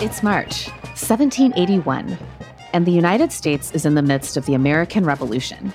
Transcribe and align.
It's 0.00 0.22
March 0.22 0.68
1781, 0.94 2.16
and 2.72 2.86
the 2.86 2.92
United 2.92 3.32
States 3.32 3.72
is 3.72 3.84
in 3.84 3.96
the 3.96 4.02
midst 4.02 4.36
of 4.36 4.46
the 4.46 4.54
American 4.54 5.04
Revolution. 5.04 5.74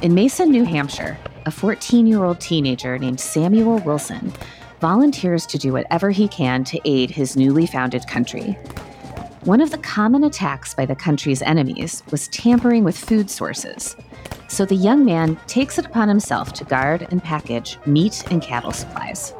In 0.00 0.14
Mason, 0.14 0.50
New 0.50 0.64
Hampshire, 0.64 1.18
a 1.44 1.50
14 1.50 2.06
year 2.06 2.24
old 2.24 2.40
teenager 2.40 2.96
named 2.98 3.20
Samuel 3.20 3.76
Wilson 3.80 4.32
volunteers 4.80 5.44
to 5.44 5.58
do 5.58 5.70
whatever 5.70 6.10
he 6.10 6.28
can 6.28 6.64
to 6.64 6.80
aid 6.86 7.10
his 7.10 7.36
newly 7.36 7.66
founded 7.66 8.08
country. 8.08 8.52
One 9.44 9.60
of 9.60 9.70
the 9.70 9.76
common 9.76 10.24
attacks 10.24 10.72
by 10.72 10.86
the 10.86 10.96
country's 10.96 11.42
enemies 11.42 12.02
was 12.10 12.28
tampering 12.28 12.84
with 12.84 12.96
food 12.96 13.28
sources. 13.28 13.96
So 14.48 14.64
the 14.64 14.76
young 14.76 15.04
man 15.04 15.38
takes 15.46 15.78
it 15.78 15.84
upon 15.84 16.08
himself 16.08 16.54
to 16.54 16.64
guard 16.64 17.06
and 17.10 17.22
package 17.22 17.76
meat 17.84 18.24
and 18.30 18.40
cattle 18.40 18.72
supplies. 18.72 19.34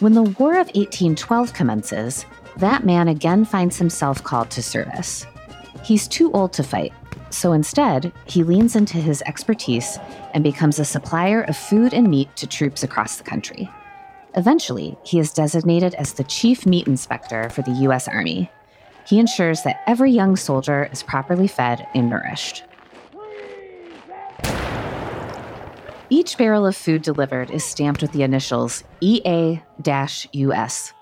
When 0.00 0.12
the 0.14 0.22
War 0.22 0.52
of 0.52 0.68
1812 0.68 1.52
commences, 1.52 2.24
that 2.58 2.84
man 2.84 3.08
again 3.08 3.44
finds 3.44 3.78
himself 3.78 4.22
called 4.22 4.48
to 4.50 4.62
service. 4.62 5.26
He's 5.82 6.06
too 6.06 6.30
old 6.30 6.52
to 6.52 6.62
fight, 6.62 6.92
so 7.30 7.52
instead, 7.52 8.12
he 8.24 8.44
leans 8.44 8.76
into 8.76 8.98
his 8.98 9.22
expertise 9.22 9.98
and 10.34 10.44
becomes 10.44 10.78
a 10.78 10.84
supplier 10.84 11.42
of 11.42 11.56
food 11.56 11.92
and 11.92 12.08
meat 12.08 12.28
to 12.36 12.46
troops 12.46 12.84
across 12.84 13.16
the 13.16 13.24
country. 13.24 13.68
Eventually, 14.36 14.96
he 15.02 15.18
is 15.18 15.32
designated 15.32 15.94
as 15.94 16.12
the 16.12 16.22
chief 16.22 16.64
meat 16.64 16.86
inspector 16.86 17.50
for 17.50 17.62
the 17.62 17.72
U.S. 17.82 18.06
Army. 18.06 18.52
He 19.04 19.18
ensures 19.18 19.62
that 19.62 19.82
every 19.88 20.12
young 20.12 20.36
soldier 20.36 20.88
is 20.92 21.02
properly 21.02 21.48
fed 21.48 21.88
and 21.96 22.08
nourished. 22.08 22.62
Each 26.10 26.38
barrel 26.38 26.64
of 26.64 26.74
food 26.74 27.02
delivered 27.02 27.50
is 27.50 27.64
stamped 27.64 28.00
with 28.00 28.12
the 28.12 28.22
initials 28.22 28.82
EA 29.02 29.60
US. 30.32 30.94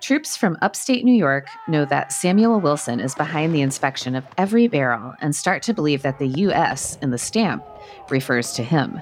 Troops 0.00 0.36
from 0.36 0.58
upstate 0.60 1.04
New 1.04 1.14
York 1.14 1.46
know 1.68 1.84
that 1.84 2.12
Samuel 2.12 2.58
Wilson 2.58 2.98
is 2.98 3.14
behind 3.14 3.54
the 3.54 3.60
inspection 3.60 4.16
of 4.16 4.24
every 4.36 4.66
barrel 4.66 5.14
and 5.20 5.36
start 5.36 5.62
to 5.62 5.74
believe 5.74 6.02
that 6.02 6.18
the 6.18 6.26
US 6.26 6.96
in 6.96 7.10
the 7.10 7.18
stamp 7.18 7.64
refers 8.10 8.52
to 8.54 8.64
him. 8.64 9.00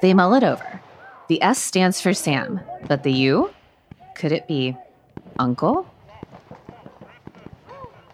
They 0.00 0.14
mull 0.14 0.32
it 0.32 0.44
over. 0.44 0.80
The 1.28 1.42
S 1.42 1.58
stands 1.58 2.00
for 2.00 2.14
Sam, 2.14 2.60
but 2.86 3.02
the 3.02 3.12
U? 3.12 3.50
Could 4.14 4.32
it 4.32 4.48
be 4.48 4.74
Uncle? 5.38 5.86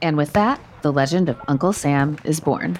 And 0.02 0.16
with 0.16 0.32
that, 0.32 0.60
the 0.82 0.92
legend 0.92 1.28
of 1.28 1.40
Uncle 1.46 1.72
Sam 1.72 2.18
is 2.24 2.40
born. 2.40 2.76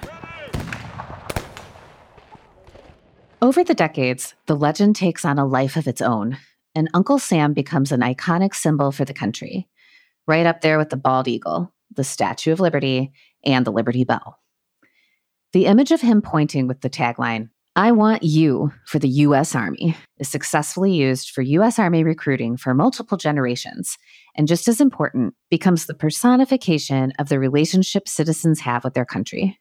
Over 3.45 3.63
the 3.63 3.75
decades, 3.75 4.33
the 4.47 4.55
legend 4.55 4.95
takes 4.95 5.23
on 5.23 5.37
a 5.37 5.45
life 5.45 5.75
of 5.77 5.87
its 5.87 6.01
own, 6.01 6.39
and 6.73 6.89
Uncle 6.95 7.19
Sam 7.19 7.53
becomes 7.53 7.91
an 7.91 7.99
iconic 8.01 8.55
symbol 8.55 8.91
for 8.91 9.05
the 9.05 9.13
country, 9.13 9.67
right 10.25 10.47
up 10.47 10.61
there 10.61 10.79
with 10.79 10.89
the 10.89 10.97
bald 10.97 11.27
eagle, 11.27 11.71
the 11.95 12.03
Statue 12.03 12.51
of 12.51 12.59
Liberty, 12.59 13.11
and 13.43 13.63
the 13.63 13.71
Liberty 13.71 14.03
Bell. 14.03 14.39
The 15.53 15.67
image 15.67 15.91
of 15.91 16.01
him 16.01 16.23
pointing 16.23 16.65
with 16.65 16.81
the 16.81 16.89
tagline, 16.89 17.49
I 17.75 17.91
want 17.91 18.23
you 18.23 18.73
for 18.87 18.97
the 18.97 19.09
U.S. 19.09 19.53
Army, 19.53 19.95
is 20.17 20.27
successfully 20.27 20.95
used 20.95 21.29
for 21.29 21.43
U.S. 21.43 21.77
Army 21.77 22.03
recruiting 22.03 22.57
for 22.57 22.73
multiple 22.73 23.15
generations, 23.15 23.95
and 24.35 24.47
just 24.47 24.67
as 24.67 24.81
important, 24.81 25.35
becomes 25.51 25.85
the 25.85 25.93
personification 25.93 27.13
of 27.19 27.29
the 27.29 27.37
relationship 27.37 28.07
citizens 28.07 28.61
have 28.61 28.83
with 28.83 28.95
their 28.95 29.05
country. 29.05 29.59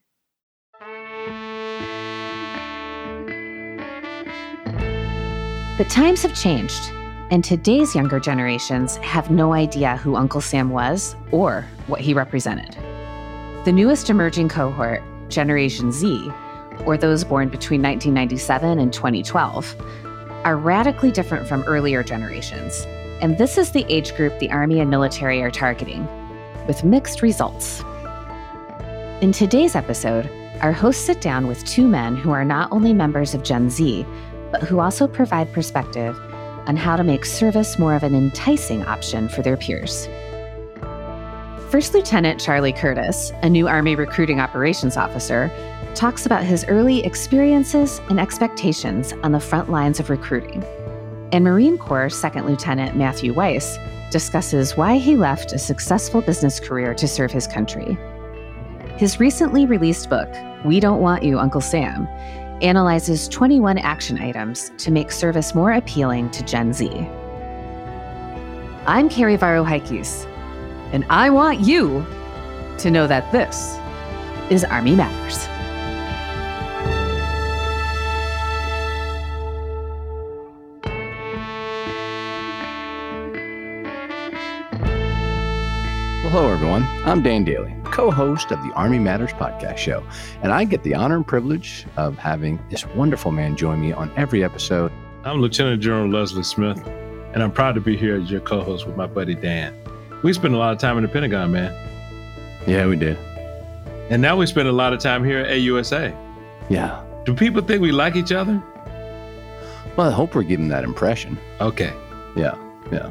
But 5.77 5.91
times 5.91 6.22
have 6.22 6.36
changed, 6.36 6.92
and 7.33 7.42
today's 7.42 7.97
younger 7.97 8.21
generations 8.21 8.97
have 8.99 9.32
no 9.32 9.54
idea 9.54 9.97
who 9.97 10.15
Uncle 10.15 10.41
Sam 10.41 10.71
was 10.71 11.16
or 11.32 11.66
what 11.88 12.00
he 12.00 12.15
represented. 12.15 12.76
The 13.65 13.72
newest 13.72 14.09
emerging 14.09 14.50
cohort, 14.50 15.03
Generation 15.31 15.91
Z, 15.91 16.31
or 16.87 16.97
those 16.97 17.25
born 17.25 17.49
between 17.49 17.82
1997 17.82 18.78
and 18.78 18.93
2012, 18.93 19.75
are 20.44 20.56
radically 20.56 21.10
different 21.10 21.49
from 21.49 21.65
earlier 21.65 22.04
generations. 22.04 22.84
And 23.20 23.37
this 23.37 23.59
is 23.59 23.72
the 23.72 23.84
age 23.88 24.15
group 24.15 24.38
the 24.38 24.53
Army 24.53 24.78
and 24.78 24.88
military 24.88 25.43
are 25.43 25.50
targeting, 25.50 26.06
with 26.69 26.84
mixed 26.84 27.20
results. 27.20 27.82
In 29.20 29.32
today's 29.32 29.75
episode, 29.75 30.31
our 30.60 30.72
hosts 30.72 31.04
sit 31.04 31.20
down 31.20 31.49
with 31.49 31.65
two 31.65 31.88
men 31.88 32.15
who 32.15 32.31
are 32.31 32.44
not 32.44 32.70
only 32.70 32.93
members 32.93 33.34
of 33.34 33.43
Gen 33.43 33.69
Z, 33.70 34.06
but 34.54 34.62
who 34.62 34.78
also 34.78 35.09
provide 35.09 35.53
perspective 35.53 36.16
on 36.69 36.76
how 36.76 36.94
to 36.94 37.03
make 37.03 37.25
service 37.25 37.76
more 37.76 37.97
of 37.97 38.04
an 38.04 38.15
enticing 38.15 38.84
option 38.84 39.28
for 39.28 39.42
their 39.42 39.56
peers. 39.56 40.06
First 41.72 41.92
Lieutenant 41.92 42.41
Charlie 42.41 42.72
Curtis, 42.72 43.32
a 43.43 43.50
new 43.50 43.66
Army 43.66 43.97
recruiting 43.97 44.38
operations 44.38 44.97
officer, 44.97 45.50
talks 45.97 46.25
about 46.25 46.44
his 46.44 46.64
early 46.66 47.04
experiences 47.04 48.00
and 48.10 48.20
expectations 48.20 49.12
on 49.25 49.32
the 49.32 49.41
front 49.41 49.70
lines 49.70 49.98
of 49.98 50.09
recruiting. 50.09 50.62
And 51.32 51.43
Marine 51.43 51.76
Corps 51.76 52.09
Second 52.09 52.47
Lieutenant 52.47 52.97
Matthew 52.97 53.34
Weiss 53.34 53.76
discusses 54.12 54.76
why 54.76 54.98
he 54.98 55.16
left 55.16 55.53
a 55.53 55.59
successful 55.59 56.20
business 56.20 56.60
career 56.60 56.94
to 56.94 57.09
serve 57.09 57.32
his 57.32 57.48
country. 57.48 57.98
His 58.98 59.19
recently 59.19 59.66
released 59.66 60.09
book, 60.09 60.32
We 60.64 60.78
Don't 60.78 61.00
Want 61.00 61.25
You, 61.25 61.41
Uncle 61.41 61.60
Sam, 61.60 62.06
analyzes 62.64 63.28
21 63.28 63.76
action 63.78 64.19
items 64.19 64.72
to 64.78 64.91
make 64.91 65.12
service 65.12 65.54
more 65.54 65.72
appealing 65.72 66.30
to 66.30 66.42
Gen 66.44 66.72
Z. 66.72 66.88
I'm 68.86 69.08
Carrie 69.08 69.36
Varro 69.36 69.64
Heikes, 69.64 70.25
and 70.92 71.04
I 71.10 71.28
want 71.30 71.60
you 71.60 72.04
to 72.78 72.91
know 72.91 73.06
that 73.06 73.30
this 73.32 73.78
is 74.50 74.64
Army 74.64 74.97
Matters. 74.97 75.47
hello, 86.34 86.50
everyone. 86.50 86.82
I'm 87.04 87.22
Dan 87.22 87.46
Dailey, 87.46 87.81
co 87.94 88.10
host 88.10 88.50
of 88.50 88.60
the 88.65 88.72
Army 88.72 88.99
Matters 88.99 89.31
podcast 89.31 89.77
show, 89.77 90.03
and 90.43 90.53
I 90.53 90.65
get 90.65 90.82
the 90.82 90.97
honor 90.97 91.15
and 91.15 91.27
privilege 91.27 91.87
of 91.97 92.19
having 92.19 92.59
this 92.69 92.84
wonderful 92.88 93.31
man 93.31 93.56
join 93.56 93.81
me 93.81 93.93
on 93.93 94.10
every 94.16 94.43
episode. 94.43 94.91
I'm 95.22 95.41
Lieutenant 95.41 95.81
General 95.81 96.09
Leslie 96.09 96.43
Smith, 96.43 96.84
and 97.32 97.41
I'm 97.41 97.53
proud 97.53 97.77
to 97.77 97.81
be 97.81 97.97
here 97.97 98.16
as 98.21 98.28
your 98.28 98.41
co 98.41 98.65
host 98.65 98.84
with 98.84 98.97
my 98.97 99.06
buddy 99.06 99.37
Dan. 99.37 99.72
We 100.25 100.32
spent 100.32 100.55
a 100.55 100.56
lot 100.56 100.72
of 100.72 100.81
time 100.81 100.97
in 100.97 101.05
the 101.05 101.09
Pentagon, 101.09 101.53
man. 101.53 101.72
Yeah, 102.66 102.87
we 102.87 102.97
did. 102.97 103.16
And 104.11 104.21
now 104.21 104.37
we 104.37 104.47
spend 104.47 104.66
a 104.66 104.72
lot 104.72 104.93
of 104.93 104.99
time 104.99 105.25
here 105.25 105.38
at 105.38 105.50
AUSA. 105.50 106.16
Yeah. 106.69 107.00
Do 107.25 107.32
people 107.32 107.62
think 107.62 107.81
we 107.81 107.93
like 107.93 108.16
each 108.16 108.32
other? 108.32 108.61
Well, 109.97 110.09
I 110.09 110.11
hope 110.11 110.34
we're 110.34 110.43
giving 110.43 110.66
that 110.69 110.82
impression. 110.82 111.38
Okay. 111.61 111.93
Yeah, 112.34 112.56
yeah. 112.91 113.09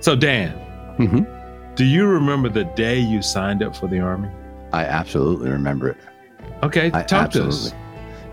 So, 0.00 0.16
Dan. 0.16 0.58
Mm-hmm. 0.98 1.33
Do 1.76 1.84
you 1.84 2.06
remember 2.06 2.48
the 2.48 2.64
day 2.64 3.00
you 3.00 3.20
signed 3.20 3.60
up 3.60 3.74
for 3.74 3.88
the 3.88 3.98
Army? 3.98 4.28
I 4.72 4.84
absolutely 4.84 5.50
remember 5.50 5.88
it. 5.88 5.96
Okay, 6.62 6.90
I 6.94 7.02
talk 7.02 7.32
to 7.32 7.48
us. 7.48 7.72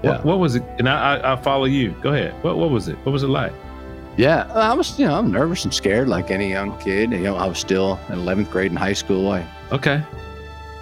Yeah. 0.04 0.18
What, 0.18 0.26
what, 0.26 0.40
was 0.40 0.56
it? 0.56 0.64
And 0.78 0.88
I, 0.88 1.18
I, 1.18 1.34
I 1.34 1.36
follow 1.38 1.66
you. 1.66 1.92
Go 2.02 2.14
ahead. 2.14 2.34
What, 2.44 2.58
what 2.58 2.70
was 2.70 2.88
it? 2.88 2.98
What 3.04 3.12
was 3.12 3.24
it 3.24 3.30
like? 3.30 3.52
Yeah, 4.16 4.52
I 4.54 4.74
was, 4.74 5.00
you 5.00 5.08
know, 5.08 5.16
I'm 5.16 5.32
nervous 5.32 5.64
and 5.64 5.74
scared 5.74 6.08
like 6.08 6.30
any 6.30 6.52
young 6.52 6.78
kid. 6.80 7.12
You 7.12 7.20
know, 7.20 7.36
I 7.36 7.48
was 7.48 7.58
still 7.58 8.00
in 8.10 8.20
11th 8.20 8.52
grade 8.52 8.70
in 8.70 8.78
high 8.78 8.94
school. 8.94 9.32
I, 9.32 9.48
okay. 9.72 10.04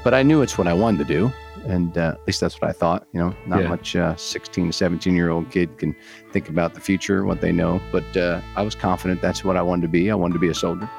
But 0.03 0.13
I 0.13 0.23
knew 0.23 0.41
it's 0.41 0.57
what 0.57 0.67
I 0.67 0.73
wanted 0.73 1.07
to 1.07 1.13
do. 1.13 1.31
And 1.65 1.97
uh, 1.97 2.15
at 2.15 2.27
least 2.27 2.41
that's 2.41 2.59
what 2.59 2.69
I 2.69 2.73
thought. 2.73 3.07
You 3.13 3.21
know, 3.21 3.35
not 3.45 3.61
yeah. 3.61 3.69
much 3.69 3.95
uh, 3.95 4.15
16, 4.17 4.73
17 4.73 5.15
year 5.15 5.29
old 5.29 5.49
kid 5.49 5.77
can 5.77 5.95
think 6.33 6.49
about 6.49 6.73
the 6.73 6.81
future, 6.81 7.23
what 7.23 7.39
they 7.39 7.53
know. 7.53 7.79
But 7.91 8.17
uh, 8.17 8.41
I 8.57 8.63
was 8.63 8.75
confident 8.75 9.21
that's 9.21 9.45
what 9.45 9.55
I 9.55 9.61
wanted 9.61 9.83
to 9.83 9.87
be. 9.87 10.11
I 10.11 10.15
wanted 10.15 10.33
to 10.33 10.39
be 10.39 10.49
a 10.49 10.53
soldier. 10.53 10.89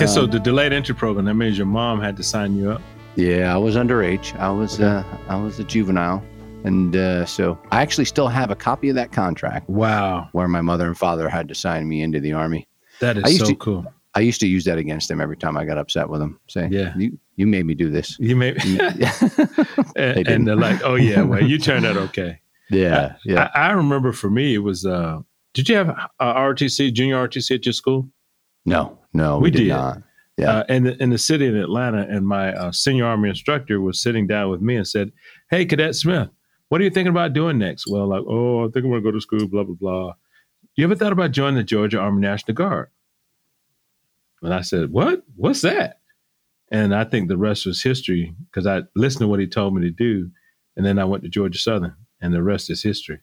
Okay, 0.00 0.10
so 0.10 0.24
um, 0.24 0.30
the 0.30 0.40
delayed 0.40 0.72
entry 0.72 0.94
program 0.94 1.26
that 1.26 1.34
means 1.34 1.58
your 1.58 1.66
mom 1.66 2.00
had 2.00 2.16
to 2.16 2.22
sign 2.22 2.56
you 2.56 2.70
up. 2.70 2.80
Yeah, 3.16 3.54
I 3.54 3.58
was 3.58 3.76
underage. 3.76 4.34
I 4.38 4.50
was 4.50 4.80
okay. 4.80 5.06
uh, 5.06 5.18
I 5.28 5.36
was 5.36 5.58
a 5.58 5.64
juvenile, 5.64 6.24
and 6.64 6.96
uh, 6.96 7.26
so 7.26 7.58
I 7.70 7.82
actually 7.82 8.06
still 8.06 8.28
have 8.28 8.50
a 8.50 8.56
copy 8.56 8.88
of 8.88 8.94
that 8.94 9.12
contract. 9.12 9.68
Wow, 9.68 10.30
where 10.32 10.48
my 10.48 10.62
mother 10.62 10.86
and 10.86 10.96
father 10.96 11.28
had 11.28 11.48
to 11.48 11.54
sign 11.54 11.86
me 11.86 12.00
into 12.00 12.18
the 12.18 12.32
army. 12.32 12.66
That 13.00 13.18
is 13.18 13.40
so 13.40 13.44
to, 13.44 13.56
cool. 13.56 13.92
I 14.14 14.20
used 14.20 14.40
to 14.40 14.46
use 14.46 14.64
that 14.64 14.78
against 14.78 15.08
them 15.10 15.20
every 15.20 15.36
time 15.36 15.58
I 15.58 15.66
got 15.66 15.76
upset 15.76 16.08
with 16.08 16.20
them. 16.20 16.40
Say, 16.48 16.68
yeah, 16.70 16.94
you 16.96 17.18
you 17.36 17.46
made 17.46 17.66
me 17.66 17.74
do 17.74 17.90
this. 17.90 18.18
You 18.18 18.36
made 18.36 18.56
me. 18.64 18.80
and, 19.96 20.26
and, 20.26 20.48
they're 20.48 20.56
like, 20.56 20.80
oh 20.82 20.94
yeah, 20.94 21.20
well 21.20 21.44
you 21.44 21.58
turned 21.58 21.84
out 21.84 21.96
okay. 22.08 22.40
Yeah, 22.70 23.16
I, 23.16 23.16
yeah. 23.26 23.50
I, 23.54 23.68
I, 23.68 23.72
remember 23.72 24.12
for 24.12 24.30
me 24.30 24.54
it 24.54 24.60
was. 24.60 24.86
uh 24.86 25.18
Did 25.52 25.68
you 25.68 25.76
have 25.76 25.90
a 25.90 26.24
ROTC, 26.24 26.90
junior 26.94 27.28
ROTC 27.28 27.56
at 27.56 27.66
your 27.66 27.74
school? 27.74 28.08
No, 28.64 28.98
no, 29.12 29.38
we, 29.38 29.44
we 29.44 29.50
did, 29.50 29.58
did, 29.58 29.68
not. 29.68 30.02
Yeah. 30.36 30.58
Uh, 30.58 30.64
in, 30.68 30.84
the, 30.84 31.02
in 31.02 31.10
the 31.10 31.18
city 31.18 31.46
of 31.48 31.54
Atlanta, 31.54 32.06
and 32.08 32.26
my 32.26 32.54
uh, 32.54 32.72
senior 32.72 33.04
Army 33.04 33.28
instructor 33.28 33.80
was 33.80 34.00
sitting 34.00 34.26
down 34.26 34.50
with 34.50 34.60
me 34.60 34.76
and 34.76 34.88
said, 34.88 35.12
Hey, 35.50 35.66
Cadet 35.66 35.94
Smith, 35.94 36.30
what 36.68 36.80
are 36.80 36.84
you 36.84 36.90
thinking 36.90 37.10
about 37.10 37.32
doing 37.32 37.58
next? 37.58 37.86
Well, 37.86 38.08
like, 38.08 38.22
oh, 38.26 38.60
I 38.60 38.70
think 38.70 38.84
I'm 38.84 38.90
going 38.90 39.02
to 39.02 39.10
go 39.10 39.10
to 39.10 39.20
school, 39.20 39.48
blah, 39.48 39.64
blah, 39.64 39.74
blah. 39.74 40.12
You 40.76 40.84
ever 40.84 40.94
thought 40.94 41.12
about 41.12 41.32
joining 41.32 41.56
the 41.56 41.64
Georgia 41.64 41.98
Army 41.98 42.20
National 42.22 42.54
Guard? 42.54 42.88
And 44.42 44.54
I 44.54 44.62
said, 44.62 44.90
What? 44.90 45.22
What's 45.36 45.62
that? 45.62 46.00
And 46.70 46.94
I 46.94 47.04
think 47.04 47.28
the 47.28 47.36
rest 47.36 47.66
was 47.66 47.82
history 47.82 48.34
because 48.46 48.66
I 48.66 48.82
listened 48.94 49.20
to 49.20 49.28
what 49.28 49.40
he 49.40 49.46
told 49.46 49.74
me 49.74 49.82
to 49.82 49.90
do. 49.90 50.30
And 50.76 50.86
then 50.86 50.98
I 50.98 51.04
went 51.04 51.24
to 51.24 51.28
Georgia 51.28 51.58
Southern, 51.58 51.96
and 52.20 52.32
the 52.32 52.42
rest 52.42 52.70
is 52.70 52.82
history. 52.82 53.18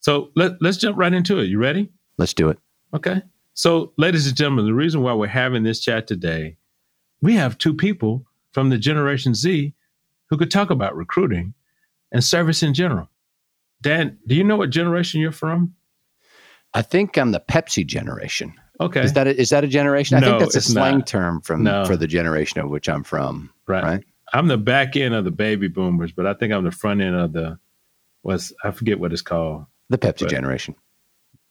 So 0.00 0.30
let, 0.34 0.60
let's 0.60 0.76
jump 0.76 0.98
right 0.98 1.14
into 1.14 1.38
it. 1.38 1.44
You 1.44 1.58
ready? 1.58 1.90
Let's 2.18 2.34
do 2.34 2.48
it. 2.50 2.58
Okay. 2.92 3.22
So, 3.54 3.92
ladies 3.96 4.26
and 4.26 4.36
gentlemen, 4.36 4.66
the 4.66 4.74
reason 4.74 5.00
why 5.02 5.12
we're 5.14 5.28
having 5.28 5.62
this 5.62 5.80
chat 5.80 6.06
today, 6.06 6.56
we 7.22 7.34
have 7.34 7.56
two 7.56 7.72
people 7.74 8.26
from 8.52 8.68
the 8.70 8.78
Generation 8.78 9.34
Z 9.34 9.74
who 10.28 10.36
could 10.36 10.50
talk 10.50 10.70
about 10.70 10.96
recruiting 10.96 11.54
and 12.10 12.22
service 12.22 12.62
in 12.62 12.74
general. 12.74 13.08
Dan, 13.80 14.18
do 14.26 14.34
you 14.34 14.42
know 14.44 14.56
what 14.56 14.70
generation 14.70 15.20
you're 15.20 15.30
from? 15.32 15.74
I 16.72 16.82
think 16.82 17.16
I'm 17.16 17.30
the 17.30 17.40
Pepsi 17.40 17.86
generation. 17.86 18.54
Okay. 18.80 19.02
Is 19.04 19.12
that 19.12 19.28
a, 19.28 19.40
is 19.40 19.50
that 19.50 19.62
a 19.62 19.68
generation? 19.68 20.16
I 20.16 20.20
No, 20.20 20.26
think 20.30 20.40
that's 20.40 20.56
a 20.56 20.60
slang 20.60 20.98
not. 20.98 21.06
term 21.06 21.40
from 21.40 21.62
No. 21.62 21.84
for 21.84 21.96
the 21.96 22.08
generation 22.08 22.60
of 22.60 22.70
which 22.70 22.88
I'm 22.88 23.04
from. 23.04 23.50
right. 23.68 23.84
right. 23.84 24.04
I'm 24.32 24.48
the 24.48 24.56
back 24.58 24.96
end 24.96 25.14
of 25.14 25.24
the 25.24 25.30
baby 25.30 25.68
boomers, 25.68 26.10
but 26.10 26.26
I 26.26 26.34
think 26.34 26.52
I'm 26.52 26.64
the 26.64 26.72
front 26.72 27.00
end 27.00 27.14
of 27.14 27.32
the 27.32 27.56
what's 28.22 28.52
I 28.64 28.72
forget 28.72 28.98
what 28.98 29.12
it's 29.12 29.22
called. 29.22 29.66
The 29.90 29.98
Pepsi 29.98 30.22
Right. 30.22 30.30
generation. 30.30 30.74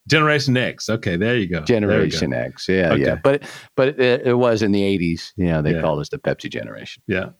Generation 0.08 0.56
X. 0.56 0.88
Okay, 0.88 1.16
there 1.16 1.36
you 1.36 1.46
go. 1.48 1.60
There 1.60 1.76
you 1.76 1.80
go. 1.80 1.86
Generation 1.86 2.32
X. 2.34 2.68
Yeah, 2.68 2.92
Okay. 2.92 3.02
yeah. 3.04 3.16
But 3.22 3.42
but 3.76 3.98
it, 4.00 4.26
it 4.26 4.34
was 4.34 4.62
in 4.62 4.72
the 4.72 4.82
80s. 4.82 5.32
You 5.36 5.46
know, 5.46 5.62
they 5.62 5.72
Yeah. 5.74 5.80
called 5.80 6.00
us 6.00 6.08
the 6.10 6.18
Pepsi 6.18 6.50
generation. 6.50 7.02
Yeah. 7.06 7.30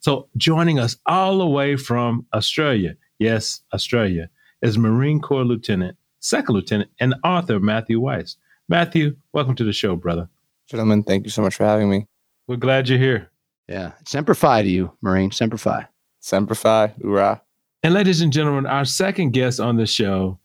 So 0.00 0.28
joining 0.36 0.78
us 0.78 0.96
all 1.06 1.38
the 1.38 1.46
way 1.46 1.76
from 1.76 2.26
Australia, 2.34 2.94
yes, 3.18 3.62
Australia, 3.72 4.28
is 4.62 4.76
Marine 4.78 5.20
Corps 5.20 5.44
Lieutenant, 5.44 5.96
Second 6.20 6.54
Lieutenant, 6.54 6.90
and 7.00 7.14
author 7.24 7.58
Matthew 7.60 8.00
Weiss. 8.00 8.36
Matthew, 8.68 9.16
welcome 9.32 9.54
to 9.56 9.64
the 9.64 9.72
show, 9.72 9.94
brother. 9.96 10.28
Gentlemen, 10.70 11.02
thank 11.02 11.24
you 11.24 11.30
so 11.30 11.42
much 11.42 11.54
for 11.54 11.64
having 11.64 11.90
me. 11.90 12.06
We're 12.46 12.56
glad 12.56 12.88
you're 12.88 12.98
here. 12.98 13.30
Yeah. 13.68 13.92
Semper 14.06 14.34
Fi 14.34 14.62
to 14.62 14.68
you, 14.68 14.92
Marine. 15.02 15.30
Semper 15.30 15.58
Fi. 15.58 15.86
Semper 16.20 16.54
Fi, 16.54 16.88
hoorah. 17.02 17.42
And 17.82 17.92
ladies 17.92 18.22
and 18.22 18.32
gentlemen, 18.32 18.64
our 18.66 18.86
second 18.86 19.32
guest 19.32 19.60
on 19.60 19.76
the 19.76 19.86
show 19.86 20.38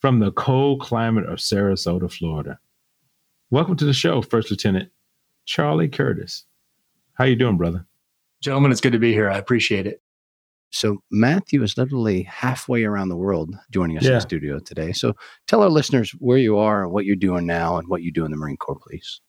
from 0.00 0.18
the 0.20 0.32
cold 0.32 0.80
climate 0.80 1.26
of 1.26 1.38
Sarasota, 1.38 2.10
Florida. 2.10 2.58
Welcome 3.50 3.76
to 3.76 3.84
the 3.84 3.92
show, 3.92 4.22
First 4.22 4.50
Lieutenant 4.50 4.90
Charlie 5.46 5.88
Curtis. 5.88 6.44
How 7.14 7.24
you 7.24 7.36
doing, 7.36 7.56
brother? 7.56 7.86
Gentlemen, 8.42 8.72
it's 8.72 8.80
good 8.80 8.92
to 8.92 8.98
be 8.98 9.12
here. 9.12 9.30
I 9.30 9.38
appreciate 9.38 9.86
it. 9.86 10.02
So 10.70 10.98
Matthew 11.10 11.62
is 11.62 11.78
literally 11.78 12.24
halfway 12.24 12.84
around 12.84 13.08
the 13.08 13.16
world 13.16 13.54
joining 13.70 13.96
us 13.96 14.04
in 14.04 14.10
the 14.14 14.20
studio 14.20 14.58
today. 14.58 14.92
So 14.92 15.14
tell 15.46 15.62
our 15.62 15.70
listeners 15.70 16.10
where 16.18 16.38
you 16.38 16.58
are 16.58 16.82
and 16.82 16.92
what 16.92 17.04
you're 17.06 17.16
doing 17.16 17.46
now 17.46 17.78
and 17.78 17.88
what 17.88 18.02
you 18.02 18.12
do 18.12 18.24
in 18.24 18.30
the 18.30 18.36
Marine 18.36 18.56
Corps, 18.56 18.78
please. 18.78 19.20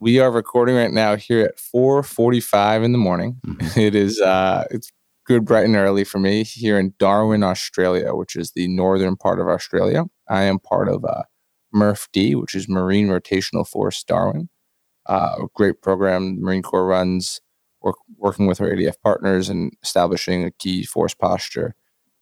We 0.00 0.20
are 0.20 0.30
recording 0.30 0.76
right 0.76 0.92
now 0.92 1.16
here 1.16 1.40
at 1.44 1.56
4:45 1.58 2.84
in 2.84 2.92
the 2.92 2.98
morning. 2.98 3.40
Mhm. 3.44 3.76
It 3.76 3.94
is 3.96 4.20
uh 4.20 4.64
it's 4.70 4.90
good 5.28 5.44
bright 5.44 5.66
and 5.66 5.76
early 5.76 6.04
for 6.04 6.18
me 6.18 6.42
here 6.42 6.78
in 6.78 6.94
Darwin, 6.98 7.42
Australia, 7.42 8.14
which 8.14 8.34
is 8.34 8.52
the 8.52 8.66
northern 8.66 9.14
part 9.14 9.38
of 9.38 9.46
Australia. 9.46 10.06
I 10.28 10.44
am 10.44 10.58
part 10.58 10.88
of 10.88 11.04
uh 11.04 11.24
MRF-D, 11.74 12.34
which 12.34 12.54
is 12.54 12.66
Marine 12.66 13.08
Rotational 13.08 13.68
Force 13.68 14.02
Darwin. 14.02 14.48
Uh, 15.06 15.36
a 15.42 15.46
great 15.54 15.82
program 15.82 16.36
the 16.36 16.40
Marine 16.40 16.62
Corps 16.62 16.86
runs, 16.86 17.42
work, 17.82 17.96
working 18.16 18.46
with 18.46 18.58
our 18.58 18.68
ADF 18.68 18.94
partners 19.02 19.50
and 19.50 19.70
establishing 19.82 20.44
a 20.44 20.50
key 20.50 20.84
force 20.84 21.14
posture 21.14 21.74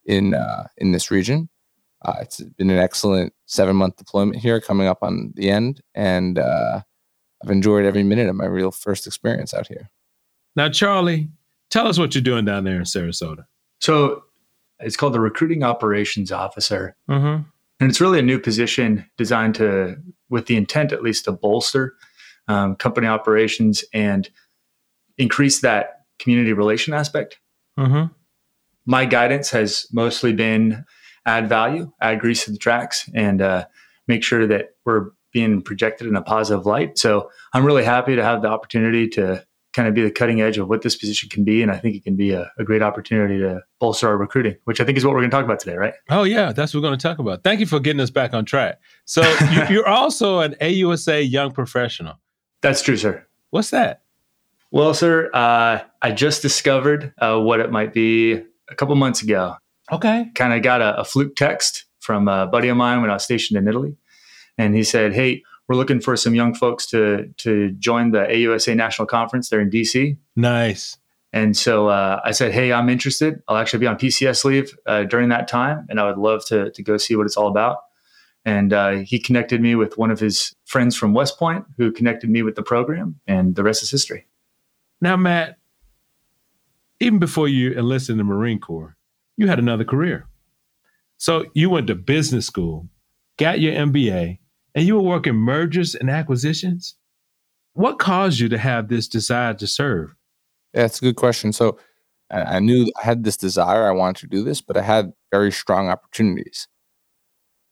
in 0.05 0.35
uh, 0.35 0.64
in 0.76 0.91
this 0.91 1.09
region. 1.09 1.49
Uh, 2.05 2.17
it's 2.20 2.41
been 2.59 2.70
an 2.70 2.79
excellent 2.79 3.32
seven 3.47 3.76
month 3.76 3.97
deployment 3.97 4.41
here, 4.41 4.61
coming 4.61 4.88
up 4.88 4.99
on 5.02 5.32
the 5.37 5.49
end, 5.49 5.81
and 5.94 6.41
uh, 6.41 6.81
I've 7.43 7.50
enjoyed 7.50 7.85
every 7.85 8.02
minute 8.02 8.29
of 8.29 8.35
my 8.35 8.47
real 8.47 8.73
first 8.73 9.06
experience 9.06 9.55
out 9.55 9.69
here. 9.69 9.91
Now, 10.56 10.69
Charlie, 10.70 11.29
tell 11.71 11.87
us 11.87 11.99
what 11.99 12.15
you're 12.15 12.23
doing 12.23 12.45
down 12.45 12.65
there 12.65 12.77
in 12.77 12.83
Sarasota. 12.83 13.47
So 13.81 14.25
it's 14.79 14.97
called 14.97 15.15
the 15.15 15.21
Recruiting 15.21 15.63
Operations 15.63 16.33
Officer. 16.33 16.97
Mm-hmm. 17.09 17.43
And 17.79 17.91
it's 17.91 18.01
really 18.01 18.19
a 18.19 18.23
new 18.23 18.39
position 18.39 19.05
designed 19.17 19.55
to, 19.57 19.97
with 20.31 20.47
the 20.47 20.57
intent 20.57 20.93
at 20.93 21.03
least 21.03 21.25
to 21.25 21.33
bolster 21.33 21.95
um, 22.49 22.77
company 22.77 23.07
operations 23.07 23.85
and 23.93 24.29
increase 25.19 25.61
that 25.61 26.05
community 26.19 26.53
relation 26.53 26.95
aspect. 26.95 27.39
Mm-hmm. 27.79 28.12
My 28.87 29.05
guidance 29.05 29.51
has 29.51 29.87
mostly 29.93 30.33
been 30.33 30.85
add 31.27 31.49
value, 31.49 31.93
add 32.01 32.21
grease 32.21 32.45
to 32.45 32.53
the 32.53 32.59
tracks, 32.59 33.11
and 33.15 33.43
uh, 33.43 33.67
make 34.07 34.23
sure 34.23 34.47
that 34.47 34.71
we're 34.85 35.11
being 35.33 35.61
projected 35.61 36.07
in 36.07 36.17
a 36.17 36.23
positive 36.23 36.65
light. 36.65 36.97
So 36.97 37.31
I'm 37.53 37.65
really 37.65 37.85
happy 37.85 38.17
to 38.17 38.25
have 38.25 38.43
the 38.43 38.49
opportunity 38.49 39.09
to 39.09 39.45
kind 39.76 39.87
of 39.87 39.94
be 39.94 40.02
the 40.02 40.11
cutting 40.11 40.40
edge 40.40 40.56
of 40.56 40.69
what 40.69 40.81
this 40.81 40.96
position 40.96 41.28
can 41.28 41.44
be. 41.44 41.61
And 41.61 41.70
I 41.70 41.76
think 41.76 41.94
it 41.94 42.02
can 42.02 42.17
be 42.17 42.32
a, 42.32 42.50
a 42.58 42.64
great 42.64 42.81
opportunity 42.81 43.38
to 43.40 43.61
bolster 43.78 44.08
our 44.08 44.17
recruiting, 44.17 44.56
which 44.64 44.81
I 44.81 44.84
think 44.84 44.96
is 44.96 45.05
what 45.05 45.12
we're 45.12 45.20
going 45.20 45.31
to 45.31 45.37
talk 45.37 45.44
about 45.44 45.61
today, 45.61 45.76
right? 45.76 45.93
Oh 46.08 46.23
yeah, 46.23 46.52
that's 46.52 46.73
what 46.73 46.81
we're 46.81 46.88
going 46.88 46.99
to 46.99 47.02
talk 47.02 47.19
about. 47.19 47.44
Thank 47.44 47.61
you 47.61 47.67
for 47.67 47.78
getting 47.78 48.00
us 48.00 48.08
back 48.08 48.32
on 48.32 48.46
track. 48.46 48.81
So 49.05 49.20
you, 49.52 49.67
you're 49.69 49.88
also 49.88 50.40
an 50.40 50.56
AUSA 50.62 51.31
young 51.31 51.52
professional. 51.52 52.14
That's 52.62 52.81
true, 52.81 52.96
sir. 52.96 53.26
What's 53.50 53.69
that? 53.70 54.02
Well, 54.70 54.94
sir, 54.94 55.31
uh, 55.34 55.81
I 56.00 56.11
just 56.11 56.40
discovered 56.40 57.12
uh, 57.19 57.38
what 57.38 57.61
it 57.61 57.70
might 57.70 57.93
be 57.93 58.32
a 58.32 58.75
couple 58.75 58.94
months 58.96 59.23
ago. 59.23 59.56
Okay. 59.93 60.31
Kind 60.34 60.55
of 60.55 60.62
got 60.62 60.81
a, 60.81 61.00
a 61.00 61.05
fluke 61.05 61.37
text 61.37 61.84
from 62.00 62.28
a 62.28 62.46
buddy 62.46 62.69
of 62.69 62.78
mine 62.78 63.02
when 63.02 63.11
I 63.11 63.14
was 63.14 63.25
stationed 63.25 63.58
in 63.58 63.69
Italy, 63.69 63.96
and 64.56 64.75
he 64.75 64.82
said, 64.82 65.12
"Hey, 65.12 65.43
we're 65.69 65.77
looking 65.77 66.01
for 66.01 66.17
some 66.17 66.35
young 66.35 66.55
folks 66.55 66.87
to 66.87 67.33
to 67.39 67.73
join 67.73 68.13
the 68.13 68.21
AUSA 68.21 68.77
National 68.77 69.07
Conference 69.07 69.49
there 69.49 69.61
in 69.61 69.71
DC." 69.71 70.17
Nice. 70.35 70.99
And 71.33 71.57
so 71.57 71.89
uh, 71.89 72.21
I 72.25 72.31
said, 72.33 72.53
"Hey, 72.53 72.73
I'm 72.73 72.89
interested. 72.89 73.43
I'll 73.49 73.57
actually 73.57 73.81
be 73.81 73.87
on 73.87 73.97
PCS 73.97 74.45
leave 74.45 74.77
uh, 74.87 75.05
during 75.05 75.29
that 75.31 75.49
time, 75.49 75.87
and 75.89 76.01
I 76.01 76.07
would 76.07 76.19
love 76.19 76.45
to 76.47 76.71
to 76.71 76.83
go 76.83 76.97
see 76.97 77.17
what 77.17 77.27
it's 77.27 77.37
all 77.37 77.49
about." 77.49 77.79
And 78.45 78.73
uh, 78.73 78.91
he 78.99 79.19
connected 79.19 79.61
me 79.61 79.75
with 79.75 79.99
one 79.99 80.13
of 80.13 80.21
his 80.21 80.55
friends 80.65 80.97
from 80.97 81.13
West 81.13 81.37
Point, 81.37 81.65
who 81.77 81.91
connected 81.91 82.31
me 82.31 82.43
with 82.43 82.55
the 82.55 82.62
program, 82.62 83.21
and 83.27 83.57
the 83.57 83.65
rest 83.65 83.83
is 83.83 83.91
history. 83.91 84.27
Now, 85.01 85.17
Matt, 85.17 85.59
even 87.01 87.19
before 87.19 87.49
you 87.49 87.73
enlisted 87.73 88.12
in 88.12 88.19
the 88.19 88.25
Marine 88.25 88.61
Corps, 88.61 88.97
you 89.37 89.49
had 89.49 89.59
another 89.59 89.85
career. 89.85 90.29
So 91.19 91.47
you 91.55 91.71
went 91.71 91.88
to 91.88 91.95
business 91.95 92.47
school, 92.47 92.88
got 93.37 93.61
your 93.61 93.75
MBA, 93.75 94.38
and 94.76 94.87
you 94.87 94.95
were 94.95 95.02
working 95.02 95.35
mergers 95.35 95.95
and 95.95 96.11
acquisitions. 96.11 96.95
What 97.73 97.99
caused 97.99 98.38
you 98.38 98.49
to 98.50 98.59
have 98.59 98.88
this 98.88 99.09
desire 99.09 99.54
to 99.54 99.66
serve? 99.66 100.14
Yeah, 100.75 100.83
that's 100.83 100.99
a 100.99 101.06
good 101.06 101.16
question. 101.16 101.52
So 101.52 101.78
I, 102.30 102.61
knew 102.61 102.87
I 103.00 103.04
had 103.04 103.25
this 103.25 103.38
desire, 103.38 103.88
I 103.88 103.92
wanted 103.92 104.21
to 104.21 104.26
do 104.26 104.45
this, 104.45 104.61
but 104.61 104.76
I 104.76 104.83
had 104.83 105.12
very 105.33 105.50
strong 105.50 105.88
opportunities. 105.88 106.68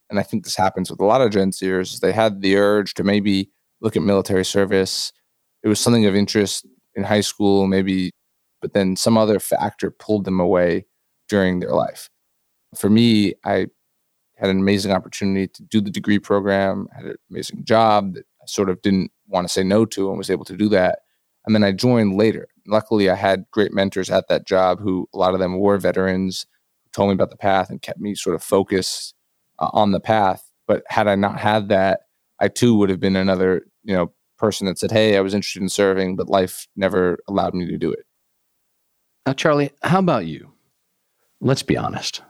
And 0.09 0.19
I 0.19 0.23
think 0.23 0.43
this 0.43 0.55
happens 0.55 0.89
with 0.89 0.99
a 0.99 1.05
lot 1.05 1.21
of 1.21 1.31
Gen 1.31 1.51
Zers. 1.51 1.99
They 1.99 2.11
had 2.11 2.41
the 2.41 2.57
urge 2.57 2.95
to 2.95 3.03
maybe 3.03 3.51
look 3.81 3.95
at 3.95 4.01
military 4.01 4.45
service. 4.45 5.13
It 5.63 5.67
was 5.67 5.79
something 5.79 6.05
of 6.05 6.15
interest 6.15 6.65
in 6.95 7.03
high 7.03 7.21
school, 7.21 7.67
maybe, 7.67 8.11
but 8.61 8.73
then 8.73 8.95
some 8.95 9.17
other 9.17 9.39
factor 9.39 9.91
pulled 9.91 10.25
them 10.25 10.39
away 10.39 10.85
during 11.29 11.59
their 11.59 11.73
life. 11.73 12.09
For 12.75 12.89
me, 12.89 13.33
I 13.43 13.67
had 14.35 14.49
an 14.49 14.59
amazing 14.59 14.91
opportunity 14.91 15.47
to 15.47 15.63
do 15.63 15.81
the 15.81 15.91
degree 15.91 16.19
program, 16.19 16.87
had 16.95 17.05
an 17.05 17.15
amazing 17.29 17.63
job 17.63 18.13
that 18.13 18.25
I 18.41 18.45
sort 18.45 18.69
of 18.69 18.81
didn't 18.81 19.11
want 19.27 19.47
to 19.47 19.53
say 19.53 19.63
no 19.63 19.85
to 19.85 20.09
and 20.09 20.17
was 20.17 20.29
able 20.29 20.45
to 20.45 20.57
do 20.57 20.69
that. 20.69 20.99
And 21.45 21.55
then 21.55 21.63
I 21.63 21.71
joined 21.71 22.17
later. 22.17 22.47
Luckily, 22.67 23.09
I 23.09 23.15
had 23.15 23.45
great 23.51 23.73
mentors 23.73 24.09
at 24.09 24.27
that 24.27 24.45
job 24.45 24.79
who 24.79 25.07
a 25.13 25.17
lot 25.17 25.33
of 25.33 25.39
them 25.39 25.59
were 25.59 25.77
veterans, 25.77 26.45
told 26.91 27.09
me 27.09 27.13
about 27.13 27.29
the 27.29 27.37
path 27.37 27.69
and 27.69 27.81
kept 27.81 27.99
me 27.99 28.15
sort 28.15 28.35
of 28.35 28.43
focused 28.43 29.13
uh, 29.59 29.69
on 29.73 29.91
the 29.91 29.99
path. 29.99 30.51
But 30.67 30.83
had 30.87 31.07
I 31.07 31.15
not 31.15 31.39
had 31.39 31.69
that, 31.69 32.01
I 32.39 32.47
too 32.47 32.75
would 32.75 32.89
have 32.89 32.99
been 32.99 33.15
another, 33.15 33.67
you 33.83 33.93
know, 33.93 34.11
person 34.37 34.67
that 34.67 34.79
said, 34.79 34.91
"Hey, 34.91 35.15
I 35.15 35.21
was 35.21 35.33
interested 35.33 35.61
in 35.61 35.69
serving, 35.69 36.15
but 36.15 36.27
life 36.27 36.67
never 36.75 37.19
allowed 37.27 37.53
me 37.53 37.67
to 37.67 37.77
do 37.77 37.91
it." 37.91 38.05
Now, 39.25 39.33
Charlie, 39.33 39.71
how 39.83 39.99
about 39.99 40.25
you? 40.25 40.51
Let's 41.39 41.63
be 41.63 41.77
honest. 41.77 42.21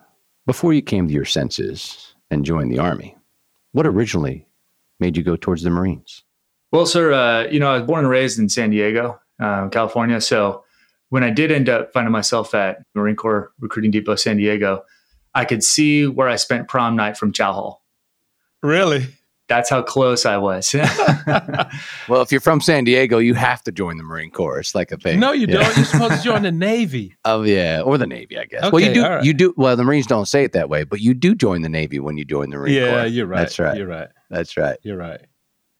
Before 0.46 0.74
you 0.74 0.84
came 0.84 1.08
to 1.08 1.14
your 1.14 1.25
senses 1.25 2.14
and 2.30 2.46
joined 2.46 2.72
the 2.72 2.78
Army, 2.78 3.18
what 3.72 3.88
originally 3.88 4.48
made 5.00 5.18
you 5.18 5.24
go 5.24 5.36
towards 5.36 5.64
the 5.64 5.72
Marines? 5.72 6.24
Well, 6.72 6.86
sir, 6.86 7.14
uh, 7.14 7.48
you 7.50 7.60
know, 7.60 7.72
I 7.72 7.78
was 7.80 7.88
born 7.88 8.02
and 8.02 8.10
raised 8.10 8.38
in 8.38 8.48
San 8.50 8.70
Diego, 8.70 9.20
uh, 9.42 9.70
California. 9.70 10.22
So 10.22 10.64
when 11.10 11.24
I 11.24 11.32
did 11.32 11.52
end 11.52 11.68
up 11.68 11.94
finding 11.94 12.12
myself 12.12 12.54
at 12.54 12.84
Marine 12.94 13.16
Corps 13.16 13.52
Recruiting 13.60 13.90
Depot 13.90 14.16
San 14.16 14.38
Diego, 14.38 14.84
I 15.34 15.46
could 15.46 15.64
see 15.64 16.06
where 16.06 16.28
I 16.28 16.36
spent 16.36 16.68
prom 16.68 16.96
night 16.96 17.18
from 17.18 17.34
Chow 17.34 17.54
Hall. 17.54 17.84
Really? 18.62 19.08
That's 19.48 19.70
how 19.70 19.84
close 19.84 20.25
I 20.25 20.38
was. 20.38 20.74
Well, 22.08 22.22
if 22.22 22.32
you're 22.32 22.42
from 22.42 22.62
San 22.62 22.84
Diego, 22.84 23.18
you 23.18 23.34
have 23.34 23.64
to 23.64 23.72
join 23.72 23.98
the 23.98 24.04
Marine 24.04 24.30
Corps. 24.30 24.60
It's 24.60 24.75
like 24.75 24.92
a 24.92 24.98
thing. 24.98 25.20
No, 25.20 25.32
you 25.32 25.48
Yeah. 25.48 25.64
don't. 25.64 25.75
You're 25.78 25.86
supposed 25.86 26.18
to 26.18 26.22
join 26.24 26.44
the 26.44 26.52
Navy. 26.52 27.16
Oh 27.25 27.42
yeah, 27.44 27.82
or 27.82 27.98
the 27.98 28.06
Navy, 28.06 28.38
I 28.38 28.46
guess. 28.46 28.72
well, 28.72 28.80
you 28.80 28.94
do. 28.94 29.04
all 29.04 29.10
right. 29.16 29.24
You 29.24 29.34
do. 29.34 29.54
Well, 29.58 29.75
the 29.75 29.84
Marines 29.84 30.06
don't 30.06 30.28
say 30.28 30.44
it 30.44 30.52
that 30.54 30.70
way, 30.70 30.84
but 30.84 31.00
you 31.02 31.14
do 31.16 31.34
join 31.34 31.64
the 31.64 31.70
Navy 31.70 32.00
when 32.00 32.18
you 32.18 32.25
join 32.25 32.50
the 32.52 32.58
Marine 32.58 32.75
yeah, 32.75 32.86
Corps. 32.90 32.98
Yeah, 32.98 33.06
you're 33.06 33.25
right. 33.25 33.38
That's 33.40 33.58
right. 33.60 33.78
You're 33.78 33.88
right. 33.88 34.10
That's 34.30 34.56
right. 34.58 34.78
You're 34.84 34.98
right. 34.98 35.22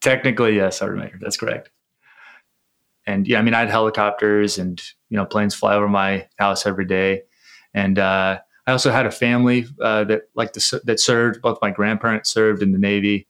Technically, 0.02 0.56
yes, 0.56 0.78
sergeant 0.80 1.04
major. 1.04 1.18
That's 1.22 1.38
correct. 1.38 1.70
And 3.06 3.28
yeah, 3.28 3.38
I 3.40 3.42
mean, 3.44 3.54
I 3.54 3.60
had 3.60 3.70
helicopters 3.70 4.58
and 4.58 4.82
you 5.10 5.18
know 5.18 5.26
planes 5.26 5.54
fly 5.54 5.76
over 5.76 5.88
my 5.88 6.28
house 6.38 6.66
every 6.66 6.86
day, 6.86 7.22
and 7.74 8.00
uh, 8.00 8.40
I 8.66 8.72
also 8.72 8.92
had 8.92 9.06
a 9.06 9.12
family 9.12 9.68
uh, 9.82 10.04
that 10.06 10.24
like 10.34 10.54
to, 10.54 10.82
that 10.86 11.00
served. 11.00 11.42
Both 11.42 11.60
my 11.62 11.70
grandparents 11.70 12.32
served 12.32 12.64
in 12.64 12.72
the 12.72 12.80
Navy. 12.80 13.28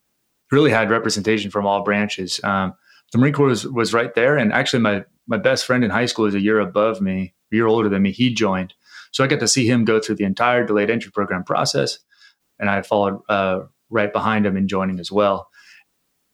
Really 0.51 0.71
had 0.71 0.91
representation 0.91 1.49
from 1.49 1.65
all 1.65 1.83
branches. 1.83 2.39
Um, 2.43 2.73
the 3.11 3.17
Marine 3.17 3.33
Corps 3.33 3.47
was, 3.47 3.67
was 3.67 3.93
right 3.93 4.13
there, 4.13 4.37
and 4.37 4.53
actually, 4.53 4.81
my 4.81 5.05
my 5.27 5.37
best 5.37 5.65
friend 5.65 5.83
in 5.83 5.89
high 5.89 6.05
school 6.05 6.25
is 6.25 6.35
a 6.35 6.41
year 6.41 6.59
above 6.59 7.01
me, 7.01 7.33
a 7.51 7.55
year 7.55 7.65
older 7.65 7.89
than 7.89 8.03
me. 8.03 8.11
He 8.11 8.33
joined, 8.33 8.73
so 9.11 9.23
I 9.23 9.27
got 9.27 9.39
to 9.39 9.47
see 9.47 9.67
him 9.67 9.85
go 9.85 9.99
through 9.99 10.15
the 10.15 10.23
entire 10.23 10.65
delayed 10.65 10.89
entry 10.89 11.11
program 11.11 11.43
process, 11.43 11.99
and 12.59 12.69
I 12.69 12.81
followed 12.83 13.21
uh, 13.27 13.61
right 13.89 14.11
behind 14.13 14.45
him 14.45 14.55
in 14.55 14.67
joining 14.67 14.99
as 14.99 15.11
well. 15.11 15.49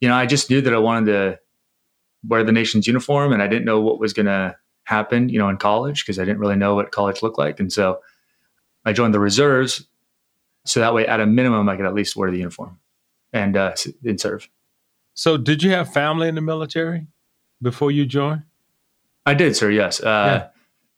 You 0.02 0.10
know, 0.10 0.16
I 0.16 0.26
just 0.26 0.50
knew 0.50 0.62
that 0.62 0.74
I 0.74 0.80
wanted 0.80 1.06
to 1.12 1.40
wear 2.28 2.44
the 2.44 2.52
nation's 2.52 2.88
uniform, 2.88 3.32
and 3.32 3.42
I 3.42 3.48
didn't 3.48 3.66
know 3.66 3.80
what 3.80 4.00
was 4.00 4.12
going 4.12 4.26
to 4.26 4.56
happen. 4.84 5.30
You 5.30 5.40
know, 5.40 5.48
in 5.48 5.58
college 5.58 6.04
because 6.04 6.20
I 6.20 6.26
didn't 6.26 6.40
really 6.40 6.58
know 6.58 6.76
what 6.76 6.92
college 6.92 7.22
looked 7.22 7.40
like, 7.40 7.62
and 7.62 7.72
so 7.72 8.00
I 8.84 8.92
joined 8.92 9.14
the 9.14 9.20
reserves, 9.22 9.88
so 10.66 10.82
that 10.82 10.94
way, 10.94 11.08
at 11.08 11.22
a 11.22 11.26
minimum, 11.26 11.70
I 11.70 11.78
could 11.78 11.86
at 11.86 11.94
least 11.94 12.18
wear 12.18 12.30
the 12.30 12.38
uniform 12.38 12.81
and 13.34 13.58
uh, 13.58 13.74
and 14.04 14.20
serve. 14.20 14.50
So, 15.14 15.38
did 15.38 15.64
you 15.64 15.72
have 15.72 15.92
family 15.92 16.28
in 16.28 16.36
the 16.36 16.42
military 16.42 17.08
before 17.62 17.92
you 17.92 18.06
joined? 18.06 18.44
I 19.26 19.34
did, 19.34 19.56
sir. 19.56 19.70
Yes. 19.70 20.02
Uh, 20.02 20.04
yeah. 20.06 20.48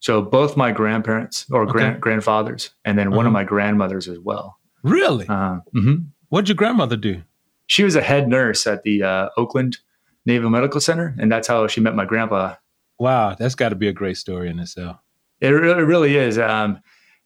So 0.04 0.22
both 0.22 0.58
my 0.58 0.74
grandparents 0.74 1.46
or 1.50 1.64
okay. 1.64 1.72
grand, 1.72 2.02
grandfathers, 2.02 2.72
and 2.84 3.00
then 3.00 3.12
one 3.12 3.26
of 3.26 3.30
uh-huh. 3.30 3.40
my 3.40 3.44
grandmothers 3.46 4.10
as 4.10 4.20
well. 4.20 4.60
Really? 4.84 5.26
Uh, 5.30 5.60
mm-hmm. 5.74 5.96
What 6.28 6.42
did 6.42 6.50
your 6.50 6.56
grandmother 6.58 6.98
do? 6.98 7.24
She 7.68 7.86
was 7.86 7.96
a 7.96 8.02
head 8.02 8.28
nurse 8.28 8.68
at 8.68 8.84
the 8.84 9.02
uh, 9.02 9.30
Oakland 9.38 9.78
Naval 10.26 10.50
Medical 10.50 10.82
Center, 10.82 11.16
and 11.18 11.32
that's 11.32 11.48
how 11.48 11.68
she 11.68 11.80
met 11.80 11.96
my 11.96 12.04
grandpa. 12.04 12.56
Wow, 13.00 13.36
that's 13.40 13.56
got 13.56 13.70
to 13.70 13.76
be 13.76 13.88
a 13.88 13.94
great 13.94 14.18
story 14.18 14.50
in 14.50 14.60
itself. 14.60 14.98
It 15.40 15.48
really, 15.48 15.82
it 15.82 15.86
really 15.86 16.18
is. 16.18 16.38
Um, 16.38 16.82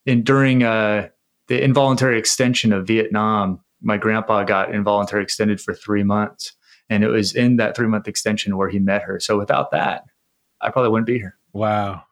and 0.06 0.24
during 0.24 0.62
uh, 0.62 1.10
the 1.48 1.64
involuntary 1.64 2.20
extension 2.20 2.74
of 2.74 2.86
Vietnam, 2.86 3.60
my 3.82 3.98
grandpa 3.98 4.44
got 4.44 4.74
involuntary 4.74 5.24
extended 5.24 5.62
for 5.62 5.74
three 5.74 6.04
months, 6.04 6.54
and 6.90 7.04
it 7.04 7.10
was 7.10 7.36
in 7.36 7.58
that 7.58 7.76
three 7.76 7.88
month 7.88 8.08
extension 8.08 8.58
where 8.58 8.70
he 8.70 8.80
met 8.80 9.04
her. 9.04 9.20
So 9.20 9.38
without 9.38 9.72
that, 9.72 10.04
I 10.62 10.70
probably 10.70 10.92
wouldn't 10.92 11.08
be 11.08 11.20
here. 11.20 11.38
Wow. 11.54 12.04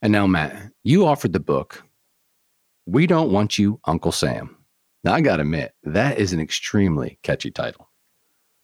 And 0.00 0.12
now, 0.12 0.26
Matt, 0.26 0.70
you 0.84 1.06
offered 1.06 1.32
the 1.32 1.40
book, 1.40 1.82
We 2.86 3.06
Don't 3.06 3.32
Want 3.32 3.58
You, 3.58 3.80
Uncle 3.84 4.12
Sam. 4.12 4.56
Now, 5.04 5.14
I 5.14 5.20
got 5.20 5.36
to 5.36 5.42
admit, 5.42 5.72
that 5.82 6.18
is 6.18 6.32
an 6.32 6.40
extremely 6.40 7.18
catchy 7.22 7.50
title. 7.50 7.88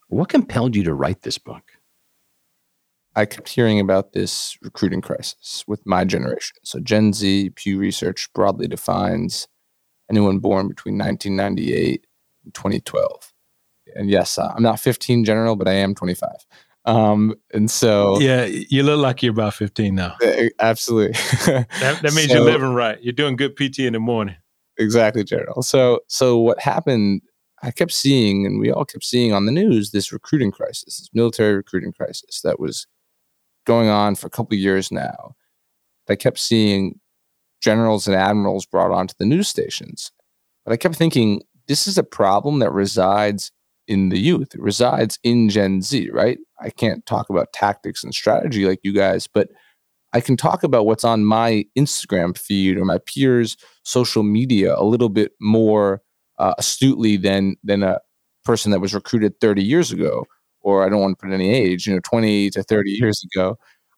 What 0.09 0.29
compelled 0.29 0.77
you 0.77 0.85
to 0.85 0.95
write 0.95 1.23
this 1.23 1.39
book? 1.39 1.63
I 3.17 3.27
kept 3.27 3.49
hearing 3.49 3.79
about 3.79 4.13
this 4.13 4.57
recruiting 4.61 5.01
crisis 5.01 5.65
with 5.67 5.85
my 5.87 6.05
generation. 6.05 6.57
So, 6.65 6.81
Gen 6.81 7.13
Z, 7.13 7.51
Pew 7.51 7.79
Research 7.79 8.33
broadly 8.33 8.69
defines 8.69 9.49
anyone 10.11 10.39
born 10.39 10.69
between 10.69 10.99
1998 10.99 12.07
and 12.45 12.55
2012. 12.55 13.33
And 13.95 14.11
yes, 14.11 14.39
uh, 14.39 14.53
I'm 14.55 14.63
not 14.63 14.81
15 14.81 15.25
general, 15.25 15.57
but 15.57 15.69
I 15.69 15.75
am 15.75 15.95
25. 15.95 16.31
Um, 16.87 17.35
and 17.53 17.71
so 17.71 18.21
yeah, 18.21 18.45
you 18.45 18.83
look 18.83 19.01
like 19.01 19.23
you're 19.23 19.33
about 19.33 19.55
15 19.55 19.95
now. 19.95 20.17
Eh, 20.23 20.27
eh, 20.27 20.49
absolutely. 20.61 21.13
that, 21.47 22.01
that, 22.03 22.15
means 22.15 22.29
so, 22.29 22.35
you're 22.35 22.45
living 22.45 22.75
right. 22.75 23.03
You're 23.03 23.13
doing 23.13 23.37
good 23.37 23.57
PT 23.57 23.81
in 23.81 23.95
the 23.95 24.01
morning. 24.01 24.37
Exactly, 24.79 25.25
General. 25.25 25.63
So, 25.63 26.01
so 26.09 26.39
what 26.39 26.61
happened? 26.61 27.23
I 27.63 27.71
kept 27.71 27.93
seeing, 27.93 28.45
and 28.45 28.61
we 28.61 28.71
all 28.71 28.85
kept 28.85 29.05
seeing 29.05 29.33
on 29.33 29.47
the 29.47 29.53
news, 29.53 29.93
this 29.93 30.13
recruiting 30.13 30.51
crisis, 30.51 30.99
this 30.99 31.09
military 31.15 31.55
recruiting 31.55 31.93
crisis 31.93 32.43
that 32.43 32.61
was 32.61 32.87
going 33.65 33.89
on 33.89 34.15
for 34.15 34.27
a 34.27 34.31
couple 34.31 34.57
years 34.57 34.93
now. 34.93 35.35
I 36.09 36.17
kept 36.17 36.39
seeing 36.39 37.01
generals 37.65 38.07
and 38.07 38.15
admirals 38.15 38.67
brought 38.67 38.91
onto 38.91 39.15
the 39.19 39.25
news 39.25 39.49
stations, 39.49 40.13
but 40.65 40.73
I 40.73 40.77
kept 40.77 40.97
thinking 40.97 41.43
this 41.67 41.87
is 41.87 41.97
a 41.97 42.05
problem 42.05 42.59
that 42.59 42.73
resides 42.73 43.51
in 43.89 44.11
the 44.11 44.19
youth. 44.19 44.55
It 44.55 44.61
resides 44.61 45.19
in 45.23 45.49
Gen 45.49 45.81
Z, 45.83 46.11
right? 46.11 46.39
I 46.61 46.71
can't 46.71 47.05
talk 47.07 47.31
about 47.31 47.53
tactics 47.53 48.05
and 48.05 48.15
strategy 48.15 48.67
like 48.67 48.81
you 48.83 48.93
guys, 48.93 49.27
but 49.27 49.49
I 50.13 50.21
can 50.21 50.37
talk 50.37 50.63
about 50.63 50.87
what's 50.87 51.05
on 51.05 51.25
my 51.25 51.65
Instagram 51.77 52.37
feed 52.39 52.77
or 52.77 52.85
my 52.85 52.99
peers' 52.99 53.57
social 53.83 54.23
media 54.23 54.75
a 54.77 54.85
little 54.85 55.09
bit 55.09 55.33
more 55.41 56.03
uh, 56.39 56.55
astutely 56.59 57.17
than 57.17 57.57
than 57.65 57.83
a 57.83 57.99
person 58.45 58.71
that 58.73 58.81
was 58.81 58.95
recruited 58.95 59.41
30 59.41 59.65
years 59.65 59.91
ago, 59.91 60.27
or 60.61 60.85
I 60.85 60.89
don't 60.89 61.01
want 61.01 61.19
to 61.19 61.27
put 61.27 61.33
any 61.33 61.51
age, 61.53 61.87
you 61.87 61.95
know, 61.95 62.01
20 62.05 62.51
to 62.51 62.63
30 62.63 62.91
years 62.91 63.25
ago. 63.25 63.57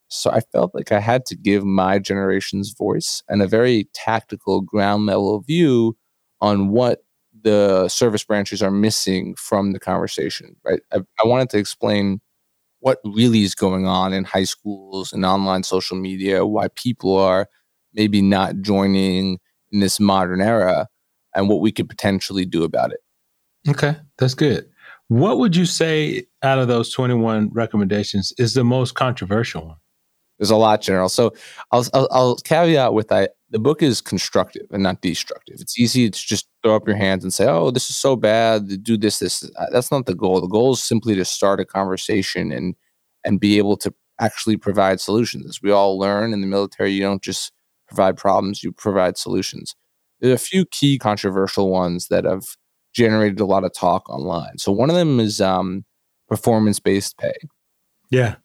So 0.08 0.30
I 0.30 0.40
felt 0.40 0.74
like 0.74 0.92
I 0.92 1.00
had 1.00 1.26
to 1.26 1.36
give 1.36 1.64
my 1.64 1.98
generation's 1.98 2.72
voice 2.72 3.22
and 3.28 3.42
a 3.42 3.48
very 3.48 3.88
tactical 3.92 4.60
ground 4.60 5.06
level 5.06 5.40
view 5.40 5.96
on 6.40 6.68
what 6.68 7.00
the 7.42 7.88
service 7.88 8.24
branches 8.24 8.62
are 8.62 8.70
missing 8.70 9.34
from 9.36 9.72
the 9.72 9.80
conversation, 9.80 10.56
right? 10.64 10.80
I, 10.92 10.98
I 11.22 11.26
wanted 11.26 11.50
to 11.50 11.58
explain 11.58 12.20
what 12.80 12.98
really 13.04 13.42
is 13.42 13.54
going 13.54 13.86
on 13.86 14.12
in 14.12 14.24
high 14.24 14.44
schools 14.44 15.12
and 15.12 15.24
online 15.24 15.62
social 15.62 15.96
media, 15.96 16.46
why 16.46 16.68
people 16.74 17.16
are 17.16 17.48
maybe 17.94 18.22
not 18.22 18.60
joining 18.60 19.38
in 19.72 19.80
this 19.80 19.98
modern 19.98 20.40
era, 20.40 20.86
and 21.34 21.48
what 21.48 21.60
we 21.60 21.72
could 21.72 21.88
potentially 21.88 22.44
do 22.44 22.64
about 22.64 22.92
it. 22.92 23.00
Okay, 23.68 23.96
that's 24.18 24.34
good. 24.34 24.68
What 25.08 25.38
would 25.38 25.56
you 25.56 25.66
say 25.66 26.26
out 26.42 26.58
of 26.58 26.68
those 26.68 26.92
21 26.92 27.50
recommendations 27.52 28.32
is 28.38 28.54
the 28.54 28.64
most 28.64 28.94
controversial 28.94 29.66
one? 29.66 29.76
There's 30.38 30.50
a 30.50 30.56
lot, 30.56 30.82
General. 30.82 31.08
So 31.08 31.32
I'll, 31.72 31.86
I'll, 31.94 32.08
I'll 32.10 32.36
caveat 32.36 32.92
with 32.92 33.10
I, 33.10 33.28
the 33.50 33.58
book 33.58 33.82
is 33.82 34.00
constructive 34.00 34.66
and 34.70 34.82
not 34.82 35.00
destructive. 35.00 35.56
It's 35.60 35.78
easy 35.78 36.10
to 36.10 36.18
just 36.18 36.48
throw 36.62 36.76
up 36.76 36.86
your 36.86 36.96
hands 36.96 37.24
and 37.24 37.32
say, 37.32 37.46
"Oh, 37.46 37.70
this 37.70 37.88
is 37.88 37.96
so 37.96 38.16
bad. 38.16 38.82
Do 38.82 38.96
this, 38.96 39.18
this." 39.18 39.48
That's 39.72 39.90
not 39.90 40.06
the 40.06 40.14
goal. 40.14 40.40
The 40.40 40.48
goal 40.48 40.74
is 40.74 40.82
simply 40.82 41.14
to 41.14 41.24
start 41.24 41.60
a 41.60 41.64
conversation 41.64 42.52
and 42.52 42.74
and 43.24 43.40
be 43.40 43.58
able 43.58 43.76
to 43.78 43.94
actually 44.20 44.56
provide 44.56 45.00
solutions. 45.00 45.46
As 45.46 45.62
we 45.62 45.70
all 45.70 45.98
learn 45.98 46.32
in 46.32 46.40
the 46.40 46.46
military, 46.46 46.92
you 46.92 47.00
don't 47.00 47.22
just 47.22 47.52
provide 47.88 48.16
problems; 48.16 48.62
you 48.62 48.72
provide 48.72 49.16
solutions. 49.16 49.74
There 50.20 50.32
are 50.32 50.34
a 50.34 50.38
few 50.38 50.66
key 50.66 50.98
controversial 50.98 51.70
ones 51.70 52.08
that 52.08 52.24
have 52.24 52.44
generated 52.92 53.40
a 53.40 53.46
lot 53.46 53.64
of 53.64 53.72
talk 53.74 54.08
online. 54.08 54.58
So 54.58 54.72
one 54.72 54.88
of 54.90 54.96
them 54.96 55.20
is 55.20 55.40
um, 55.40 55.84
performance 56.28 56.80
based 56.80 57.18
pay. 57.18 57.34
Yeah, 58.10 58.36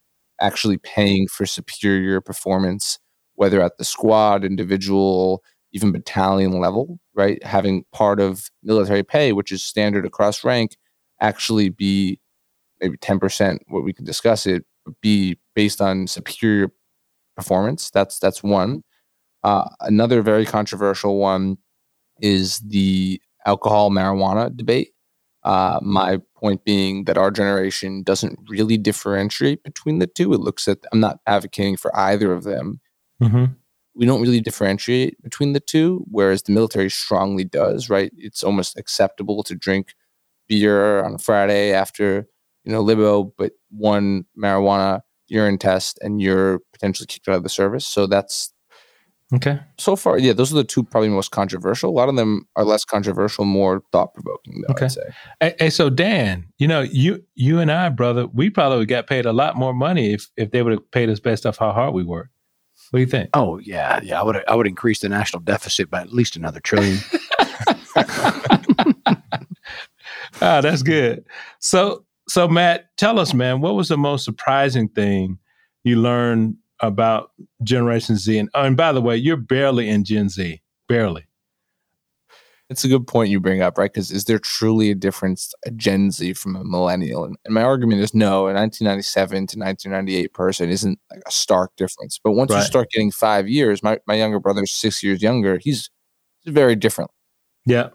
actually 0.42 0.78
paying 0.78 1.28
for 1.28 1.46
superior 1.46 2.22
performance, 2.22 3.00
whether 3.36 3.62
at 3.62 3.78
the 3.78 3.86
squad, 3.86 4.44
individual, 4.44 5.44
even 5.74 5.92
battalion 5.92 6.60
level, 6.60 7.00
right? 7.16 7.44
Having 7.44 7.86
part 7.94 8.20
of 8.20 8.50
military 8.64 9.04
pay, 9.04 9.32
which 9.32 9.52
is 9.52 9.64
standard 9.64 10.06
across 10.06 10.44
rank, 10.44 10.76
actually 11.22 11.70
be 11.70 12.20
maybe 12.82 12.98
10%, 12.98 13.60
what 13.68 13.84
we 13.84 13.94
can 13.94 14.06
discuss 14.06 14.46
it, 14.46 14.66
be 15.02 15.38
based 15.56 15.82
on 15.82 16.08
superior 16.08 16.72
performance. 17.36 17.90
That's 17.92 18.20
that's 18.20 18.44
one. 18.44 18.84
Uh, 19.44 19.70
another 19.82 20.22
very 20.22 20.46
controversial 20.46 21.18
one 21.18 21.58
is 22.22 22.60
the 22.60 23.22
alcohol 23.46 23.90
marijuana 23.90 24.56
debate. 24.56 24.90
Uh, 25.44 25.80
my 25.82 26.22
point 26.36 26.64
being 26.64 27.06
that 27.06 27.18
our 27.18 27.32
generation 27.32 28.04
doesn't 28.04 28.38
really 28.48 28.78
differentiate 28.78 29.64
between 29.64 30.00
the 30.00 30.08
two. 30.08 30.34
It 30.34 30.40
looks 30.40 30.68
at, 30.68 30.80
I'm 30.94 31.00
not 31.00 31.20
advocating 31.26 31.78
for 31.78 31.96
either 31.98 32.32
of 32.32 32.44
them. 32.44 32.80
Mm-hmm. 33.22 33.46
We 33.96 34.06
don't 34.06 34.22
really 34.22 34.40
differentiate 34.40 35.22
between 35.22 35.54
the 35.54 35.60
two, 35.60 36.06
whereas 36.10 36.44
the 36.44 36.52
military 36.52 36.90
strongly 36.90 37.44
does, 37.44 37.90
right? 37.90 38.12
It's 38.16 38.44
almost 38.44 38.78
acceptable 38.78 39.44
to 39.44 39.56
drink 39.56 39.94
beer 40.48 41.04
on 41.04 41.16
a 41.16 41.18
Friday 41.18 41.74
after, 41.74 42.28
you 42.64 42.72
know, 42.72 42.82
libo, 42.82 43.34
but 43.38 43.54
one 43.70 44.26
marijuana 44.38 45.02
urine 45.28 45.58
test 45.58 45.98
and 46.02 46.22
you're 46.22 46.60
potentially 46.72 47.08
kicked 47.08 47.28
out 47.28 47.36
of 47.36 47.44
the 47.44 47.50
service. 47.50 47.88
So 47.88 48.06
that's 48.06 48.54
Okay. 49.34 49.60
So 49.78 49.96
far, 49.96 50.18
yeah, 50.18 50.34
those 50.34 50.52
are 50.52 50.58
the 50.58 50.64
two 50.64 50.84
probably 50.84 51.08
most 51.08 51.32
controversial. 51.32 51.90
A 51.90 51.96
lot 51.96 52.10
of 52.10 52.18
them 52.18 52.48
are 52.58 52.66
less 52.66 52.84
controversial, 52.84 53.46
more 53.46 53.82
thought 53.92 54.14
provoking. 54.14 54.64
Okay. 54.70 54.86
I'd 54.86 54.92
say. 54.92 55.14
Hey, 55.40 55.56
hey, 55.58 55.70
so 55.70 55.90
Dan, 55.90 56.48
you 56.58 56.68
know, 56.68 56.82
you 56.82 57.24
you 57.36 57.60
and 57.60 57.72
I, 57.72 57.90
brother, 57.90 58.28
we 58.28 58.50
probably 58.50 58.86
got 58.86 59.08
paid 59.08 59.26
a 59.26 59.32
lot 59.32 59.56
more 59.56 59.74
money 59.74 60.14
if 60.14 60.30
if 60.36 60.52
they 60.52 60.62
would 60.62 60.74
have 60.74 60.92
paid 60.92 61.10
us 61.10 61.22
based 61.22 61.46
off 61.46 61.58
how 61.58 61.72
hard 61.72 61.94
we 61.94 62.04
work. 62.04 62.30
What 62.90 62.98
do 62.98 63.02
you 63.02 63.08
think? 63.08 63.30
Oh 63.34 63.58
yeah, 63.60 64.02
yeah. 64.04 64.20
I 64.20 64.24
would 64.24 64.44
I 64.50 64.56
would 64.56 64.68
increase 64.68 65.00
the 65.00 65.08
national 65.08 65.44
deficit 65.44 65.90
by 65.90 66.02
at 66.02 66.12
least 66.12 66.36
another 66.36 66.60
trillion. 66.60 66.98
ah, 70.42 70.60
that's 70.62 70.84
good. 70.84 71.24
So 71.60 72.06
so 72.28 72.50
Matt, 72.50 72.90
tell 72.98 73.18
us, 73.18 73.34
man, 73.34 73.62
what 73.62 73.76
was 73.76 73.88
the 73.88 73.98
most 73.98 74.26
surprising 74.26 74.90
thing 74.90 75.40
you 75.84 75.96
learned 75.96 76.56
about 76.82 77.32
Generation 77.64 78.18
Z. 78.18 78.38
And, 78.38 78.50
oh, 78.54 78.64
and 78.64 78.76
by 78.76 78.92
the 78.92 79.02
way, 79.02 79.16
you're 79.16 79.38
barely 79.38 79.88
in 79.90 80.04
Gen 80.04 80.30
Z, 80.30 80.62
barely. 80.88 81.26
It's 82.70 82.86
a 82.86 82.88
good 82.88 83.06
point 83.06 83.30
you 83.30 83.42
bring 83.42 83.62
up, 83.62 83.78
right? 83.78 83.92
Because 83.92 84.12
is 84.12 84.26
there 84.26 84.40
truly 84.40 84.92
a 84.92 84.96
difference, 84.96 85.54
a 85.66 85.72
Gen 85.72 86.10
Z 86.10 86.34
from 86.34 86.56
a 86.56 86.64
millennial? 86.64 87.26
And, 87.26 87.36
and, 87.44 87.54
my 87.54 87.64
argument 87.64 88.02
is 88.02 88.14
no. 88.14 88.48
A 88.48 88.54
1997 88.54 89.36
to 89.36 89.60
1998 89.60 90.34
person 90.34 90.70
isn't 90.70 90.98
like 91.12 91.22
a 91.28 91.32
stark 91.32 91.76
difference. 91.76 92.18
But 92.24 92.32
once 92.32 92.52
right. 92.52 92.60
you 92.60 92.64
start 92.64 92.90
getting 92.90 93.12
five 93.12 93.50
years, 93.50 93.84
my, 93.84 94.00
my 94.08 94.14
younger 94.14 94.40
brother's 94.40 94.72
six 94.72 95.04
years 95.04 95.22
younger, 95.22 95.60
he's, 95.62 95.90
he's 96.40 96.54
very 96.54 96.78
different. 96.78 97.12
Yeah. 97.66 97.90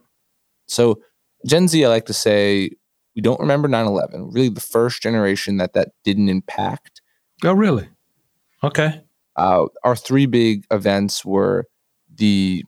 So 0.69 1.01
Gen 1.47 1.69
Z, 1.69 1.83
I 1.83 1.89
like 1.89 2.07
to 2.07 2.13
say, 2.13 2.71
we 3.15 3.23
don't 3.23 3.41
remember 3.41 3.69
9 3.69 3.87
11, 3.87 4.31
really 4.31 4.51
the 4.51 4.61
first 4.61 5.03
generation 5.03 5.57
that 5.57 5.73
that 5.73 5.93
didn't 6.05 6.29
impact. 6.29 7.01
Oh, 7.43 7.55
really? 7.55 7.89
Okay. 8.63 9.03
Uh, 9.37 9.67
our 9.85 9.97
three 9.97 10.27
big 10.27 10.65
events 10.71 11.25
were 11.25 11.67
the 12.15 12.65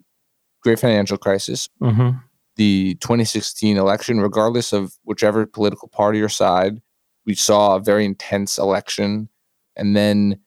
great 0.62 0.78
financial 0.78 1.16
crisis, 1.16 1.68
mm-hmm. 1.80 2.18
the 2.57 2.95
2016 3.00 3.76
election, 3.76 4.21
regardless 4.21 4.73
of 4.73 4.95
whichever 5.04 5.47
political 5.47 5.88
party 5.88 6.21
or 6.21 6.28
side, 6.28 6.80
we 7.25 7.35
saw 7.35 7.76
a 7.76 7.80
very 7.80 8.04
intense 8.04 8.59
election. 8.59 9.28
And 9.76 9.97
then 9.97 10.40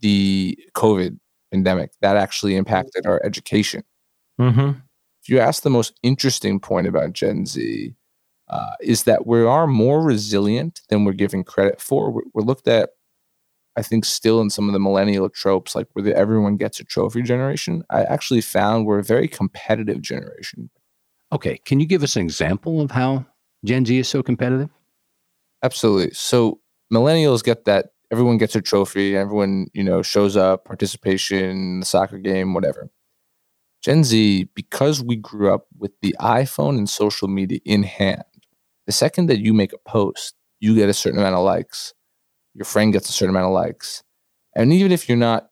the 0.00 0.58
COVID 0.74 1.18
pandemic 1.52 1.92
that 2.00 2.16
actually 2.16 2.56
impacted 2.56 3.06
our 3.06 3.20
education. 3.24 3.82
Mm-hmm. 4.40 4.78
If 5.22 5.28
you 5.28 5.40
ask 5.40 5.62
the 5.62 5.70
most 5.70 5.98
interesting 6.02 6.60
point 6.60 6.86
about 6.86 7.12
Gen 7.12 7.46
Z, 7.46 7.94
uh, 8.48 8.72
is 8.80 9.04
that 9.04 9.26
we 9.26 9.42
are 9.42 9.66
more 9.66 10.02
resilient 10.02 10.82
than 10.88 11.04
we're 11.04 11.12
giving 11.12 11.42
credit 11.42 11.80
for. 11.80 12.10
We're, 12.12 12.22
we're, 12.32 12.42
looked 12.42 12.68
at, 12.68 12.90
I 13.76 13.82
think, 13.82 14.04
still 14.04 14.40
in 14.40 14.50
some 14.50 14.68
of 14.68 14.72
the 14.72 14.78
millennial 14.78 15.28
tropes, 15.28 15.74
like 15.74 15.86
where 15.92 16.02
the, 16.02 16.16
everyone 16.16 16.56
gets 16.56 16.80
a 16.80 16.84
trophy 16.84 17.22
generation. 17.22 17.82
I 17.90 18.04
actually 18.04 18.40
found 18.40 18.86
we're 18.86 19.00
a 19.00 19.04
very 19.04 19.28
competitive 19.28 20.00
generation. 20.00 20.70
Okay. 21.32 21.58
Can 21.64 21.80
you 21.80 21.86
give 21.86 22.02
us 22.02 22.16
an 22.16 22.22
example 22.22 22.80
of 22.80 22.90
how 22.90 23.26
Gen 23.64 23.84
Z 23.84 23.98
is 23.98 24.08
so 24.08 24.22
competitive? 24.22 24.70
Absolutely. 25.62 26.12
So 26.12 26.60
millennials 26.92 27.42
get 27.42 27.64
that 27.64 27.86
everyone 28.12 28.38
gets 28.38 28.54
a 28.54 28.62
trophy, 28.62 29.16
everyone, 29.16 29.66
you 29.74 29.82
know, 29.82 30.02
shows 30.02 30.36
up, 30.36 30.64
participation, 30.64 31.80
the 31.80 31.86
soccer 31.86 32.18
game, 32.18 32.54
whatever. 32.54 32.88
Gen 33.82 34.04
Z, 34.04 34.48
because 34.54 35.02
we 35.02 35.16
grew 35.16 35.52
up 35.52 35.66
with 35.76 35.92
the 36.02 36.14
iPhone 36.20 36.78
and 36.78 36.88
social 36.88 37.28
media 37.28 37.58
in 37.64 37.82
hand, 37.82 38.24
the 38.86 38.92
second 38.92 39.26
that 39.26 39.40
you 39.40 39.52
make 39.52 39.72
a 39.72 39.78
post, 39.88 40.34
you 40.60 40.74
get 40.74 40.88
a 40.88 40.94
certain 40.94 41.18
amount 41.18 41.34
of 41.34 41.44
likes. 41.44 41.92
Your 42.56 42.64
friend 42.64 42.92
gets 42.92 43.08
a 43.08 43.12
certain 43.12 43.34
amount 43.34 43.48
of 43.48 43.52
likes. 43.52 44.02
And 44.54 44.72
even 44.72 44.90
if 44.90 45.08
you're 45.08 45.18
not 45.18 45.50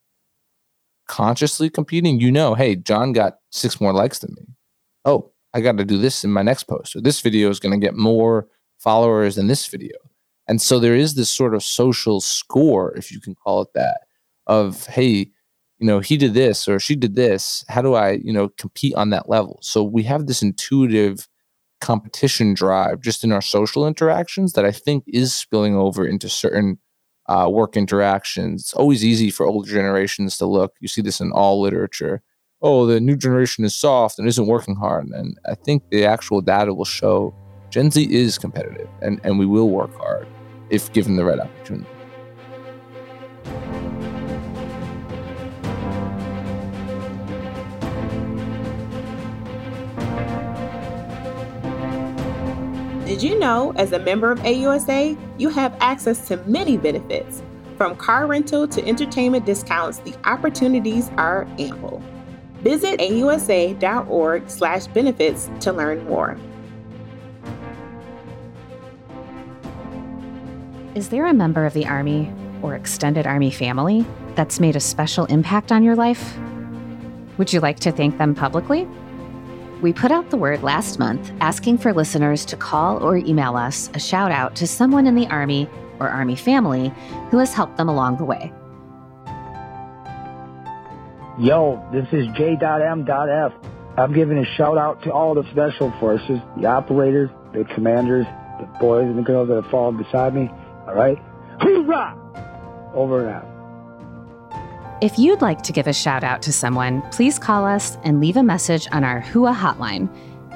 consciously 1.07 1.69
competing, 1.69 2.19
you 2.19 2.33
know, 2.33 2.55
hey, 2.55 2.77
John 2.77 3.13
got 3.13 3.35
six 3.51 3.81
more 3.81 3.93
likes 3.93 4.21
than 4.21 4.35
me. 4.39 4.47
Oh, 5.05 5.33
I 5.53 5.61
got 5.61 5.77
to 5.77 5.85
do 5.85 5.99
this 5.99 6.25
in 6.25 6.33
my 6.33 6.43
next 6.43 6.65
post, 6.65 6.97
or 6.97 7.03
this 7.03 7.21
video 7.21 7.51
is 7.51 7.61
going 7.61 7.79
to 7.79 7.87
get 7.87 7.95
more 7.95 8.49
followers 8.79 9.37
than 9.37 9.47
this 9.47 9.67
video. 9.67 9.97
And 10.49 10.61
so 10.61 10.79
there 10.79 10.97
is 10.97 11.15
this 11.15 11.31
sort 11.31 11.55
of 11.55 11.63
social 11.63 12.21
score, 12.21 12.95
if 12.97 13.13
you 13.13 13.21
can 13.21 13.35
call 13.35 13.63
it 13.63 13.69
that, 13.75 14.01
of, 14.47 14.87
hey, 14.87 15.31
you 15.79 15.87
know, 15.87 16.01
he 16.01 16.17
did 16.17 16.35
this 16.35 16.67
or 16.67 16.79
she 16.79 16.97
did 16.97 17.17
this. 17.17 17.65
How 17.69 17.83
do 17.83 17.95
I, 17.95 18.13
you 18.13 18.33
know, 18.33 18.49
compete 18.59 18.95
on 18.95 19.11
that 19.11 19.29
level? 19.29 19.59
So 19.63 19.83
we 19.83 20.05
have 20.05 20.27
this 20.27 20.43
intuitive 20.43 21.29
competition 21.81 22.55
drive 22.55 23.01
just 23.01 23.25
in 23.25 23.33
our 23.33 23.43
social 23.43 23.87
interactions 23.87 24.55
that 24.55 24.65
I 24.65 24.73
think 24.73 25.05
is 25.07 25.35
spilling 25.35 25.77
over 25.77 26.07
into 26.07 26.29
certain 26.29 26.79
uh, 27.27 27.49
work 27.51 27.77
interactions. 27.77 28.63
It's 28.63 28.75
always 28.75 29.05
easy 29.05 29.31
for 29.31 29.47
older 29.47 29.71
generations 29.71 30.37
to 30.39 30.47
look. 30.47 30.75
You 30.81 30.89
see 30.89 31.03
this 31.03 31.21
in 31.21 31.33
all 31.33 31.61
literature. 31.61 32.23
Oh, 32.63 32.87
the 32.87 33.01
new 33.01 33.17
generation 33.17 33.65
is 33.65 33.75
soft 33.75 34.19
and 34.19 34.27
isn't 34.27 34.47
working 34.47 34.77
hard. 34.77 35.09
And 35.09 35.39
I 35.47 35.55
think 35.55 35.83
the 35.91 36.05
actual 36.05 36.41
data 36.41 36.73
will 36.73 36.85
show 36.85 37.35
Gen 37.71 37.91
Z 37.91 38.13
is 38.13 38.39
competitive 38.39 38.89
and, 39.03 39.21
and 39.25 39.39
we 39.39 39.47
will 39.47 39.69
work 39.69 39.95
hard 39.97 40.27
if 40.71 40.93
given 40.93 41.17
the 41.17 41.25
right 41.25 41.39
opportunity. 41.39 41.89
Did 53.15 53.23
you 53.23 53.39
know, 53.39 53.73
as 53.77 53.93
a 53.93 54.01
member 54.01 54.33
of 54.33 54.41
AUSA, 54.41 55.17
you 55.39 55.49
have 55.49 55.77
access 55.79 56.27
to 56.27 56.37
many 56.49 56.77
benefits? 56.77 57.45
From 57.77 57.95
car 57.95 58.27
rental 58.27 58.67
to 58.67 58.85
entertainment 58.85 59.47
discounts, 59.47 59.99
the 59.99 60.13
opportunities 60.25 61.13
are 61.17 61.47
ample. 61.61 62.03
Visit 62.63 62.99
ausa.org/benefits 62.99 65.51
to 65.61 65.73
learn 65.73 66.05
more. 66.09 66.37
Is 70.97 71.11
there 71.11 71.27
a 71.27 71.33
member 71.33 71.65
of 71.65 71.73
the 71.73 71.87
Army 71.87 72.33
or 72.63 72.75
extended 72.75 73.29
Army 73.29 73.53
family 73.53 74.05
that's 74.35 74.59
made 74.59 74.75
a 74.75 74.81
special 74.81 75.27
impact 75.27 75.71
on 75.71 75.85
your 75.85 75.95
life? 75.95 76.37
Would 77.39 77.53
you 77.53 77.61
like 77.61 77.79
to 77.79 77.93
thank 77.93 78.19
them 78.19 78.35
publicly? 78.35 78.89
We 79.85 79.93
put 79.93 80.11
out 80.11 80.31
the 80.31 80.39
word 80.39 80.63
last 80.63 80.99
month 80.99 81.31
asking 81.43 81.77
for 81.77 81.93
listeners 81.93 82.47
to 82.47 82.57
call 82.57 83.05
or 83.05 83.19
email 83.19 83.55
us 83.55 83.91
a 83.93 83.99
shout 83.99 84.33
out 84.33 84.57
to 84.57 84.67
someone 84.67 85.07
in 85.07 85.15
the 85.15 85.27
Army 85.27 85.69
or 86.01 86.09
Army 86.09 86.37
family 86.37 86.91
who 87.31 87.37
has 87.37 87.53
helped 87.53 87.77
them 87.77 87.91
along 87.91 88.17
the 88.17 88.25
way. 88.25 88.51
Yo, 91.39 91.87
this 91.93 92.07
is 92.15 92.27
J.M.F. 92.35 93.53
I'm 93.99 94.15
giving 94.15 94.39
a 94.39 94.47
shout 94.57 94.79
out 94.79 95.03
to 95.03 95.13
all 95.13 95.35
the 95.35 95.45
special 95.51 95.93
forces, 96.01 96.41
the 96.57 96.65
operators, 96.65 97.29
the 97.53 97.67
commanders, 97.75 98.25
the 98.59 98.67
boys 98.81 99.05
and 99.05 99.19
the 99.19 99.23
girls 99.23 99.49
that 99.49 99.57
have 99.57 99.71
fallen 99.71 99.99
beside 99.99 100.35
me. 100.35 100.49
All 100.89 100.95
right? 100.95 101.19
Hoorah! 101.61 102.93
Over 102.95 103.27
and 103.27 103.35
out. 103.35 103.54
If 105.05 105.19
you'd 105.19 105.43
like 105.43 105.61
to 105.65 105.73
give 105.75 105.87
a 105.87 105.93
shout 105.93 106.25
out 106.25 106.41
to 106.41 106.51
someone, 106.51 107.03
please 107.11 107.39
call 107.39 107.67
us 107.67 107.99
and 108.05 108.21
leave 108.21 108.39
a 108.39 108.43
message 108.43 108.89
on 108.91 109.05
our 109.05 109.21
HUA 109.21 109.53
hotline 109.55 110.09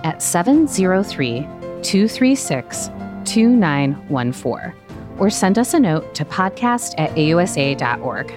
at 0.05 0.23
703 0.23 1.41
236 1.83 2.87
2914 3.27 4.75
or 5.19 5.29
send 5.29 5.59
us 5.59 5.75
a 5.75 5.81
note 5.81 6.15
to 6.15 6.25
podcast 6.25 6.95
at 6.97 7.11
ausa.org. 7.11 8.33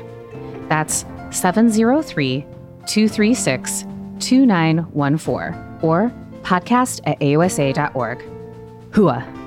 That's 0.68 1.06
703 1.30 2.42
236 2.42 3.86
2914 4.20 5.80
or 5.82 6.12
podcast 6.42 7.00
at 7.06 7.18
ausa.org. 7.22 8.20
HUA. 8.92 9.41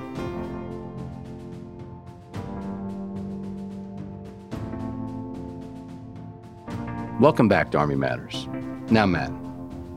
Welcome 7.21 7.47
back 7.47 7.71
to 7.71 7.77
Army 7.77 7.95
Matters. 7.95 8.45
Now, 8.91 9.05
Matt, 9.05 9.31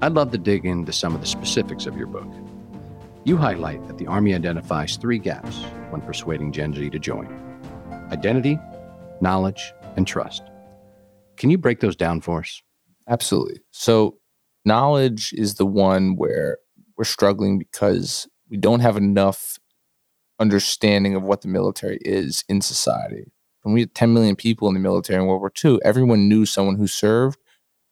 I'd 0.02 0.12
love 0.12 0.30
to 0.30 0.38
dig 0.38 0.64
into 0.64 0.92
some 0.92 1.16
of 1.16 1.20
the 1.20 1.26
specifics 1.26 1.84
of 1.84 1.96
your 1.96 2.06
book. 2.06 2.32
You 3.24 3.36
highlight 3.36 3.84
that 3.88 3.98
the 3.98 4.06
Army 4.06 4.36
identifies 4.36 4.96
three 4.96 5.18
gaps 5.18 5.64
when 5.90 6.00
persuading 6.00 6.52
Gen 6.52 6.72
Z 6.74 6.90
to 6.90 6.98
join 7.00 7.26
identity, 8.12 8.56
knowledge, 9.20 9.72
and 9.96 10.06
trust. 10.06 10.44
Can 11.36 11.50
you 11.50 11.58
break 11.58 11.80
those 11.80 11.96
down 11.96 12.20
for 12.20 12.38
us? 12.38 12.62
Absolutely. 13.08 13.62
So, 13.72 14.18
knowledge 14.64 15.32
is 15.36 15.54
the 15.56 15.66
one 15.66 16.14
where 16.14 16.58
we're 16.96 17.02
struggling 17.02 17.58
because 17.58 18.28
we 18.48 18.58
don't 18.58 18.78
have 18.78 18.96
enough 18.96 19.58
understanding 20.38 21.16
of 21.16 21.24
what 21.24 21.40
the 21.40 21.48
military 21.48 21.98
is 22.02 22.44
in 22.48 22.60
society 22.60 23.32
when 23.62 23.74
we 23.74 23.80
had 23.80 23.94
10 23.94 24.12
million 24.14 24.36
people 24.36 24.68
in 24.68 24.74
the 24.74 24.80
military 24.80 25.20
in 25.20 25.26
World 25.26 25.40
War 25.40 25.52
II, 25.64 25.78
everyone 25.84 26.28
knew 26.28 26.46
someone 26.46 26.76
who 26.76 26.86
served. 26.86 27.38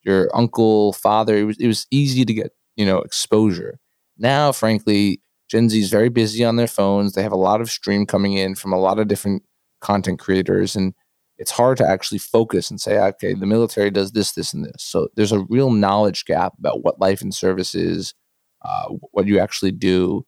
Your 0.02 0.30
uncle, 0.34 0.92
father, 0.92 1.36
it 1.36 1.44
was 1.44 1.58
it 1.58 1.66
was 1.66 1.86
easy 1.90 2.24
to 2.24 2.32
get 2.32 2.52
you 2.76 2.86
know 2.86 2.98
exposure. 2.98 3.80
Now, 4.16 4.52
frankly, 4.52 5.20
Gen 5.48 5.68
Z 5.68 5.78
is 5.80 5.90
very 5.90 6.08
busy 6.08 6.44
on 6.44 6.56
their 6.56 6.68
phones. 6.68 7.12
They 7.12 7.22
have 7.22 7.32
a 7.32 7.36
lot 7.36 7.60
of 7.60 7.70
stream 7.70 8.06
coming 8.06 8.34
in 8.34 8.54
from 8.54 8.72
a 8.72 8.78
lot 8.78 8.98
of 8.98 9.08
different 9.08 9.42
content 9.80 10.20
creators, 10.20 10.76
and 10.76 10.94
it's 11.38 11.50
hard 11.50 11.76
to 11.78 11.86
actually 11.86 12.18
focus 12.18 12.70
and 12.70 12.80
say, 12.80 12.98
okay, 12.98 13.34
the 13.34 13.46
military 13.46 13.90
does 13.90 14.12
this, 14.12 14.32
this, 14.32 14.54
and 14.54 14.64
this. 14.64 14.82
So 14.82 15.08
there's 15.16 15.32
a 15.32 15.40
real 15.48 15.70
knowledge 15.70 16.24
gap 16.24 16.54
about 16.58 16.82
what 16.82 17.00
life 17.00 17.20
in 17.20 17.30
service 17.32 17.74
is, 17.74 18.14
uh, 18.64 18.88
what 19.10 19.26
you 19.26 19.38
actually 19.38 19.72
do. 19.72 20.24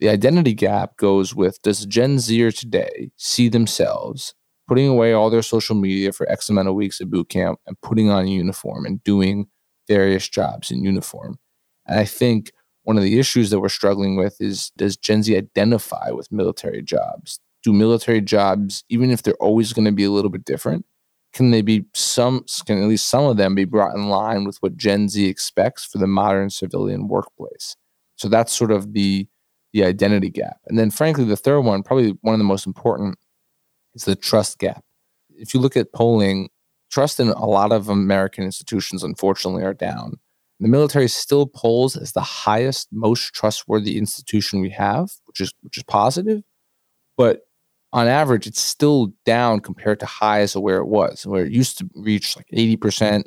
The 0.00 0.08
identity 0.08 0.54
gap 0.54 0.96
goes 0.96 1.34
with 1.34 1.60
does 1.62 1.86
Gen 1.86 2.18
Zer 2.18 2.50
today 2.50 3.10
see 3.16 3.48
themselves 3.48 4.34
putting 4.72 4.88
away 4.88 5.12
all 5.12 5.28
their 5.28 5.42
social 5.42 5.76
media 5.76 6.10
for 6.12 6.26
X 6.30 6.48
amount 6.48 6.66
of 6.66 6.74
weeks 6.74 6.98
at 6.98 7.10
boot 7.10 7.28
camp 7.28 7.58
and 7.66 7.78
putting 7.82 8.08
on 8.08 8.24
a 8.24 8.30
uniform 8.30 8.86
and 8.86 9.04
doing 9.04 9.46
various 9.86 10.26
jobs 10.26 10.70
in 10.70 10.82
uniform. 10.82 11.38
And 11.86 12.00
I 12.00 12.06
think 12.06 12.52
one 12.84 12.96
of 12.96 13.02
the 13.02 13.18
issues 13.18 13.50
that 13.50 13.60
we're 13.60 13.68
struggling 13.68 14.16
with 14.16 14.40
is 14.40 14.72
does 14.78 14.96
Gen 14.96 15.24
Z 15.24 15.36
identify 15.36 16.10
with 16.10 16.32
military 16.32 16.80
jobs? 16.80 17.38
Do 17.62 17.74
military 17.74 18.22
jobs, 18.22 18.82
even 18.88 19.10
if 19.10 19.22
they're 19.22 19.34
always 19.34 19.74
going 19.74 19.84
to 19.84 19.92
be 19.92 20.04
a 20.04 20.10
little 20.10 20.30
bit 20.30 20.46
different, 20.46 20.86
can 21.34 21.50
they 21.50 21.60
be 21.60 21.84
some, 21.92 22.46
can 22.64 22.82
at 22.82 22.88
least 22.88 23.08
some 23.08 23.24
of 23.24 23.36
them 23.36 23.54
be 23.54 23.66
brought 23.66 23.94
in 23.94 24.08
line 24.08 24.44
with 24.44 24.56
what 24.60 24.78
Gen 24.78 25.10
Z 25.10 25.22
expects 25.22 25.84
for 25.84 25.98
the 25.98 26.06
modern 26.06 26.48
civilian 26.48 27.08
workplace? 27.08 27.76
So 28.16 28.26
that's 28.26 28.54
sort 28.54 28.70
of 28.70 28.94
the 28.94 29.28
the 29.74 29.84
identity 29.84 30.30
gap. 30.30 30.56
And 30.66 30.78
then 30.78 30.90
frankly, 30.90 31.24
the 31.24 31.36
third 31.36 31.60
one, 31.60 31.82
probably 31.82 32.14
one 32.22 32.34
of 32.34 32.38
the 32.38 32.44
most 32.44 32.66
important, 32.66 33.18
is 33.94 34.04
the 34.04 34.16
trust 34.16 34.58
gap. 34.58 34.84
If 35.30 35.54
you 35.54 35.60
look 35.60 35.76
at 35.76 35.92
polling, 35.92 36.48
trust 36.90 37.20
in 37.20 37.28
a 37.28 37.46
lot 37.46 37.72
of 37.72 37.88
American 37.88 38.44
institutions, 38.44 39.02
unfortunately, 39.02 39.64
are 39.64 39.74
down. 39.74 40.18
The 40.60 40.68
military 40.68 41.08
still 41.08 41.46
polls 41.46 41.96
as 41.96 42.12
the 42.12 42.20
highest, 42.20 42.88
most 42.92 43.34
trustworthy 43.34 43.98
institution 43.98 44.60
we 44.60 44.70
have, 44.70 45.10
which 45.26 45.40
is 45.40 45.52
which 45.62 45.76
is 45.76 45.82
positive. 45.82 46.42
But 47.16 47.40
on 47.92 48.06
average, 48.08 48.46
it's 48.46 48.60
still 48.60 49.12
down 49.26 49.60
compared 49.60 50.00
to 50.00 50.06
highs 50.06 50.54
of 50.54 50.62
where 50.62 50.78
it 50.78 50.86
was, 50.86 51.26
where 51.26 51.44
it 51.44 51.52
used 51.52 51.78
to 51.78 51.90
reach 51.94 52.36
like 52.36 52.46
80% 52.54 53.24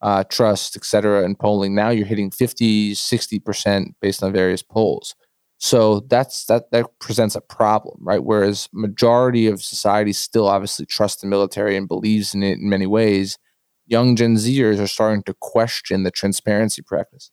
uh, 0.00 0.24
trust, 0.24 0.76
et 0.76 0.84
cetera, 0.84 1.24
in 1.24 1.34
polling. 1.34 1.74
Now 1.74 1.90
you're 1.90 2.06
hitting 2.06 2.30
50, 2.30 2.92
60% 2.92 3.94
based 4.00 4.22
on 4.22 4.32
various 4.32 4.62
polls. 4.62 5.14
So 5.58 6.00
that's 6.00 6.44
that 6.46 6.70
that 6.72 6.86
presents 7.00 7.34
a 7.34 7.40
problem, 7.40 7.96
right? 8.00 8.22
Whereas 8.22 8.68
majority 8.72 9.46
of 9.46 9.62
society 9.62 10.12
still 10.12 10.48
obviously 10.48 10.84
trusts 10.86 11.22
the 11.22 11.28
military 11.28 11.76
and 11.76 11.88
believes 11.88 12.34
in 12.34 12.42
it 12.42 12.58
in 12.58 12.68
many 12.68 12.86
ways, 12.86 13.38
young 13.86 14.16
Gen 14.16 14.36
Zers 14.36 14.78
are 14.78 14.86
starting 14.86 15.22
to 15.24 15.34
question 15.40 16.02
the 16.02 16.10
transparency 16.10 16.82
practices. 16.82 17.32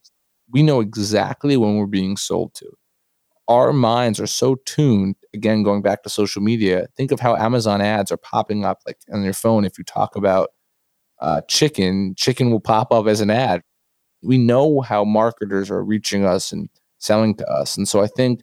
We 0.49 0.63
know 0.63 0.79
exactly 0.79 1.57
when 1.57 1.75
we're 1.77 1.86
being 1.88 2.15
sold 2.15 2.53
to. 2.55 2.69
Our 3.49 3.73
minds 3.73 4.19
are 4.19 4.27
so 4.27 4.55
tuned, 4.65 5.15
again, 5.33 5.63
going 5.63 5.81
back 5.81 6.03
to 6.03 6.09
social 6.09 6.41
media. 6.41 6.88
Think 6.97 7.12
of 7.12 7.19
how 7.19 7.36
Amazon 7.36 7.81
ads 7.81 8.12
are 8.12 8.17
popping 8.17 8.65
up 8.65 8.79
like 8.88 8.99
on 9.13 9.23
your 9.23 9.33
phone. 9.33 9.65
If 9.65 9.77
you 9.77 9.83
talk 9.83 10.15
about 10.15 10.51
uh, 11.21 11.41
chicken, 11.49 12.15
chicken 12.17 12.51
will 12.51 12.62
pop 12.62 12.91
up 12.93 13.07
as 13.07 13.21
an 13.21 13.31
ad. 13.31 13.63
We 14.23 14.38
know 14.38 14.81
how 14.81 15.05
marketers 15.05 15.71
are 15.71 15.83
reaching 15.83 16.25
us 16.25 16.51
and 16.51 16.69
selling 17.03 17.35
to 17.35 17.45
us. 17.47 17.75
And 17.77 17.87
so 17.87 18.01
I 18.01 18.07
think 18.07 18.41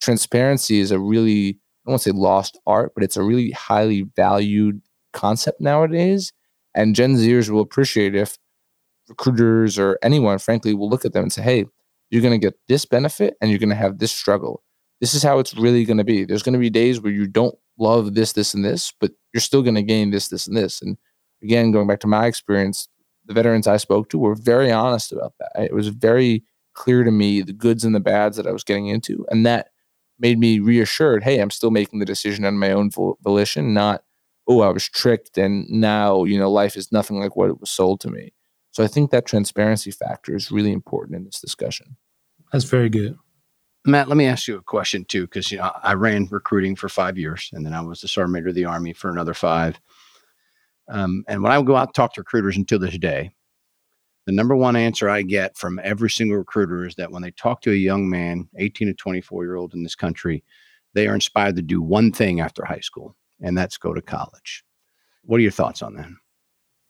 transparency 0.00 0.80
is 0.80 0.90
a 0.90 0.98
really, 0.98 1.58
I 1.86 1.90
won't 1.90 2.00
say 2.00 2.10
lost 2.10 2.58
art, 2.66 2.92
but 2.94 3.04
it's 3.04 3.16
a 3.16 3.22
really 3.22 3.50
highly 3.50 4.06
valued 4.16 4.80
concept 5.12 5.60
nowadays. 5.60 6.32
And 6.74 6.94
Gen 6.94 7.16
Zers 7.16 7.50
will 7.50 7.60
appreciate 7.60 8.14
if 8.14 8.38
recruiters 9.08 9.78
or 9.78 9.98
anyone, 10.02 10.38
frankly, 10.38 10.72
will 10.72 10.88
look 10.88 11.04
at 11.04 11.12
them 11.12 11.24
and 11.24 11.32
say, 11.32 11.42
hey, 11.42 11.66
you're 12.10 12.22
going 12.22 12.38
to 12.38 12.46
get 12.46 12.58
this 12.68 12.84
benefit 12.84 13.36
and 13.40 13.50
you're 13.50 13.58
going 13.58 13.68
to 13.68 13.74
have 13.74 13.98
this 13.98 14.12
struggle. 14.12 14.62
This 15.00 15.14
is 15.14 15.22
how 15.22 15.38
it's 15.38 15.56
really 15.56 15.84
going 15.84 15.98
to 15.98 16.04
be. 16.04 16.24
There's 16.24 16.42
going 16.42 16.54
to 16.54 16.58
be 16.58 16.70
days 16.70 17.00
where 17.00 17.12
you 17.12 17.26
don't 17.26 17.56
love 17.78 18.14
this, 18.14 18.32
this, 18.32 18.54
and 18.54 18.64
this, 18.64 18.92
but 19.00 19.12
you're 19.32 19.40
still 19.40 19.62
going 19.62 19.74
to 19.74 19.82
gain 19.82 20.10
this, 20.10 20.28
this, 20.28 20.46
and 20.46 20.56
this. 20.56 20.80
And 20.82 20.96
again, 21.42 21.72
going 21.72 21.86
back 21.86 22.00
to 22.00 22.06
my 22.06 22.26
experience, 22.26 22.88
the 23.26 23.34
veterans 23.34 23.66
I 23.66 23.76
spoke 23.76 24.08
to 24.10 24.18
were 24.18 24.34
very 24.34 24.70
honest 24.70 25.12
about 25.12 25.34
that. 25.38 25.64
It 25.64 25.74
was 25.74 25.88
very 25.88 26.44
clear 26.80 27.04
to 27.04 27.10
me 27.10 27.42
the 27.42 27.52
goods 27.52 27.84
and 27.84 27.94
the 27.94 28.00
bads 28.00 28.38
that 28.38 28.46
I 28.46 28.52
was 28.52 28.64
getting 28.64 28.86
into. 28.86 29.26
And 29.30 29.44
that 29.44 29.68
made 30.18 30.38
me 30.38 30.60
reassured 30.60 31.22
hey, 31.22 31.38
I'm 31.38 31.50
still 31.50 31.70
making 31.70 31.98
the 31.98 32.06
decision 32.06 32.46
on 32.46 32.58
my 32.58 32.70
own 32.70 32.90
volition, 33.20 33.74
not, 33.74 34.02
oh, 34.48 34.62
I 34.62 34.70
was 34.70 34.88
tricked 34.88 35.36
and 35.36 35.68
now, 35.68 36.24
you 36.24 36.38
know, 36.38 36.50
life 36.50 36.78
is 36.78 36.90
nothing 36.90 37.20
like 37.20 37.36
what 37.36 37.50
it 37.50 37.60
was 37.60 37.68
sold 37.68 38.00
to 38.00 38.08
me. 38.08 38.32
So 38.70 38.82
I 38.82 38.86
think 38.86 39.10
that 39.10 39.26
transparency 39.26 39.90
factor 39.90 40.34
is 40.34 40.50
really 40.50 40.72
important 40.72 41.16
in 41.16 41.24
this 41.24 41.38
discussion. 41.38 41.96
That's 42.50 42.64
very 42.64 42.88
good. 42.88 43.18
Matt, 43.84 44.08
let 44.08 44.16
me 44.16 44.24
ask 44.24 44.48
you 44.48 44.56
a 44.56 44.62
question 44.62 45.04
too, 45.04 45.26
because 45.26 45.52
you 45.52 45.58
know 45.58 45.70
I 45.82 45.92
ran 45.94 46.28
recruiting 46.30 46.76
for 46.76 46.88
five 46.88 47.18
years, 47.18 47.50
and 47.52 47.64
then 47.64 47.72
I 47.72 47.80
was 47.80 48.00
the 48.00 48.08
sergeant 48.08 48.32
major 48.32 48.48
of 48.48 48.54
the 48.54 48.66
army 48.66 48.92
for 48.92 49.10
another 49.10 49.34
five. 49.34 49.80
Um, 50.88 51.24
and 51.28 51.42
when 51.42 51.52
I 51.52 51.58
would 51.58 51.66
go 51.66 51.76
out 51.76 51.88
and 51.88 51.94
talk 51.94 52.14
to 52.14 52.20
recruiters 52.20 52.56
until 52.56 52.78
this 52.78 52.98
day, 52.98 53.32
the 54.26 54.32
number 54.32 54.54
one 54.54 54.76
answer 54.76 55.08
I 55.08 55.22
get 55.22 55.56
from 55.56 55.80
every 55.82 56.10
single 56.10 56.38
recruiter 56.38 56.86
is 56.86 56.94
that 56.96 57.10
when 57.10 57.22
they 57.22 57.30
talk 57.30 57.62
to 57.62 57.72
a 57.72 57.74
young 57.74 58.08
man, 58.08 58.48
18 58.58 58.88
to 58.88 58.94
24 58.94 59.44
year 59.44 59.56
old 59.56 59.74
in 59.74 59.82
this 59.82 59.94
country, 59.94 60.44
they 60.94 61.06
are 61.06 61.14
inspired 61.14 61.56
to 61.56 61.62
do 61.62 61.80
one 61.80 62.12
thing 62.12 62.40
after 62.40 62.64
high 62.64 62.80
school, 62.80 63.16
and 63.40 63.56
that's 63.56 63.78
go 63.78 63.94
to 63.94 64.02
college. 64.02 64.64
What 65.24 65.38
are 65.38 65.42
your 65.42 65.50
thoughts 65.50 65.82
on 65.82 65.94
that? 65.94 66.08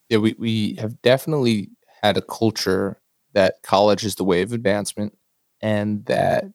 Yeah, 0.08 0.18
we, 0.18 0.34
we 0.38 0.74
have 0.76 1.00
definitely 1.02 1.70
had 2.02 2.16
a 2.16 2.22
culture 2.22 3.00
that 3.32 3.62
college 3.62 4.04
is 4.04 4.16
the 4.16 4.24
way 4.24 4.42
of 4.42 4.52
advancement 4.52 5.16
and 5.60 6.04
that 6.06 6.46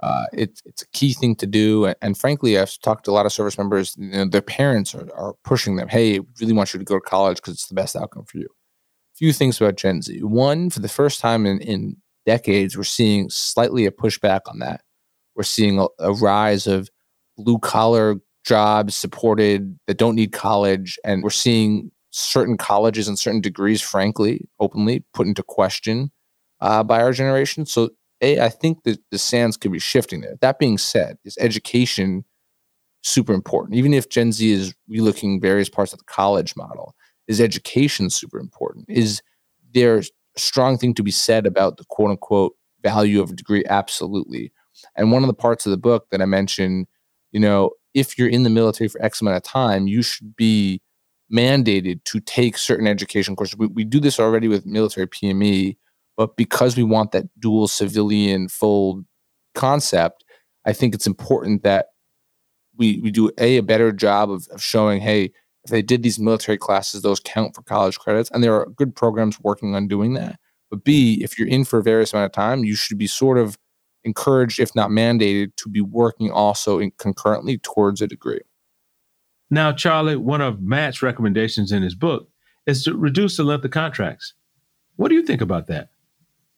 uh, 0.00 0.26
it's 0.32 0.62
it's 0.64 0.82
a 0.82 0.88
key 0.88 1.12
thing 1.12 1.34
to 1.36 1.46
do. 1.46 1.92
And, 2.02 2.18
frankly, 2.18 2.58
I've 2.58 2.78
talked 2.80 3.04
to 3.04 3.10
a 3.10 3.12
lot 3.12 3.24
of 3.24 3.32
service 3.32 3.56
members. 3.56 3.96
You 3.96 4.10
know, 4.10 4.24
their 4.24 4.42
parents 4.42 4.94
are, 4.94 5.08
are 5.14 5.34
pushing 5.44 5.76
them. 5.76 5.88
Hey, 5.88 6.18
we 6.18 6.26
really 6.40 6.52
want 6.52 6.74
you 6.74 6.78
to 6.78 6.84
go 6.84 6.96
to 6.96 7.00
college 7.00 7.36
because 7.36 7.54
it's 7.54 7.68
the 7.68 7.74
best 7.74 7.96
outcome 7.96 8.24
for 8.24 8.38
you 8.38 8.48
few 9.14 9.32
things 9.32 9.60
about 9.60 9.76
Gen 9.76 10.02
Z. 10.02 10.22
One, 10.22 10.70
for 10.70 10.80
the 10.80 10.88
first 10.88 11.20
time 11.20 11.46
in, 11.46 11.60
in 11.60 11.96
decades, 12.26 12.76
we're 12.76 12.84
seeing 12.84 13.28
slightly 13.30 13.86
a 13.86 13.90
pushback 13.90 14.40
on 14.46 14.58
that. 14.60 14.82
We're 15.34 15.42
seeing 15.42 15.78
a, 15.78 15.86
a 15.98 16.12
rise 16.12 16.66
of 16.66 16.88
blue 17.36 17.58
collar 17.58 18.16
jobs 18.44 18.94
supported 18.94 19.78
that 19.86 19.98
don't 19.98 20.16
need 20.16 20.32
college. 20.32 20.98
And 21.04 21.22
we're 21.22 21.30
seeing 21.30 21.90
certain 22.10 22.56
colleges 22.56 23.08
and 23.08 23.18
certain 23.18 23.40
degrees, 23.40 23.80
frankly, 23.80 24.48
openly 24.60 25.04
put 25.14 25.26
into 25.26 25.42
question 25.42 26.10
uh, 26.60 26.82
by 26.82 27.00
our 27.00 27.12
generation. 27.12 27.64
So, 27.66 27.90
A, 28.20 28.40
I 28.40 28.48
think 28.48 28.82
that 28.84 28.98
the 29.10 29.18
sands 29.18 29.56
could 29.56 29.72
be 29.72 29.78
shifting 29.78 30.20
there. 30.20 30.36
That 30.40 30.58
being 30.58 30.78
said, 30.78 31.16
is 31.24 31.38
education 31.40 32.24
super 33.02 33.32
important? 33.32 33.76
Even 33.76 33.94
if 33.94 34.10
Gen 34.10 34.32
Z 34.32 34.50
is 34.50 34.74
relooking 34.90 35.40
various 35.40 35.68
parts 35.68 35.92
of 35.92 35.98
the 35.98 36.04
college 36.04 36.54
model, 36.54 36.94
is 37.28 37.40
education 37.40 38.10
super 38.10 38.38
important? 38.38 38.86
Is 38.88 39.22
there 39.74 39.98
a 39.98 40.04
strong 40.36 40.78
thing 40.78 40.94
to 40.94 41.02
be 41.02 41.10
said 41.10 41.46
about 41.46 41.76
the 41.76 41.84
quote 41.88 42.10
unquote 42.10 42.54
value 42.82 43.20
of 43.22 43.30
a 43.30 43.34
degree? 43.34 43.64
Absolutely. 43.68 44.52
And 44.96 45.12
one 45.12 45.22
of 45.22 45.28
the 45.28 45.34
parts 45.34 45.66
of 45.66 45.70
the 45.70 45.76
book 45.76 46.06
that 46.10 46.22
I 46.22 46.26
mentioned, 46.26 46.86
you 47.30 47.40
know, 47.40 47.70
if 47.94 48.18
you're 48.18 48.28
in 48.28 48.42
the 48.42 48.50
military 48.50 48.88
for 48.88 49.02
X 49.02 49.20
amount 49.20 49.36
of 49.36 49.42
time, 49.42 49.86
you 49.86 50.02
should 50.02 50.34
be 50.34 50.80
mandated 51.32 52.04
to 52.04 52.20
take 52.20 52.58
certain 52.58 52.86
education 52.86 53.36
courses. 53.36 53.56
We, 53.56 53.66
we 53.68 53.84
do 53.84 54.00
this 54.00 54.20
already 54.20 54.48
with 54.48 54.66
military 54.66 55.06
PME, 55.06 55.76
but 56.16 56.36
because 56.36 56.76
we 56.76 56.82
want 56.82 57.12
that 57.12 57.24
dual 57.38 57.68
civilian 57.68 58.48
full 58.48 59.02
concept, 59.54 60.24
I 60.66 60.72
think 60.72 60.94
it's 60.94 61.06
important 61.06 61.62
that 61.62 61.86
we 62.76 63.00
we 63.02 63.10
do 63.10 63.30
a 63.38 63.58
a 63.58 63.62
better 63.62 63.92
job 63.92 64.30
of, 64.30 64.46
of 64.50 64.62
showing, 64.62 65.00
hey, 65.00 65.32
if 65.64 65.70
they 65.70 65.82
did 65.82 66.02
these 66.02 66.18
military 66.18 66.58
classes, 66.58 67.02
those 67.02 67.20
count 67.20 67.54
for 67.54 67.62
college 67.62 67.98
credits. 67.98 68.30
And 68.30 68.42
there 68.42 68.54
are 68.54 68.66
good 68.66 68.94
programs 68.94 69.40
working 69.40 69.74
on 69.74 69.88
doing 69.88 70.14
that. 70.14 70.38
But 70.70 70.84
B, 70.84 71.20
if 71.22 71.38
you're 71.38 71.48
in 71.48 71.64
for 71.64 71.78
a 71.78 71.82
various 71.82 72.12
amount 72.12 72.26
of 72.26 72.32
time, 72.32 72.64
you 72.64 72.74
should 72.74 72.98
be 72.98 73.06
sort 73.06 73.38
of 73.38 73.58
encouraged, 74.04 74.58
if 74.58 74.74
not 74.74 74.90
mandated, 74.90 75.54
to 75.56 75.68
be 75.68 75.80
working 75.80 76.30
also 76.30 76.78
in 76.78 76.92
concurrently 76.98 77.58
towards 77.58 78.00
a 78.00 78.06
degree. 78.06 78.40
Now, 79.50 79.70
Charlie, 79.70 80.16
one 80.16 80.40
of 80.40 80.62
Matt's 80.62 81.02
recommendations 81.02 81.72
in 81.72 81.82
his 81.82 81.94
book 81.94 82.28
is 82.66 82.84
to 82.84 82.96
reduce 82.96 83.36
the 83.36 83.44
length 83.44 83.64
of 83.64 83.70
contracts. 83.70 84.34
What 84.96 85.08
do 85.08 85.14
you 85.14 85.22
think 85.22 85.40
about 85.40 85.66
that? 85.66 85.90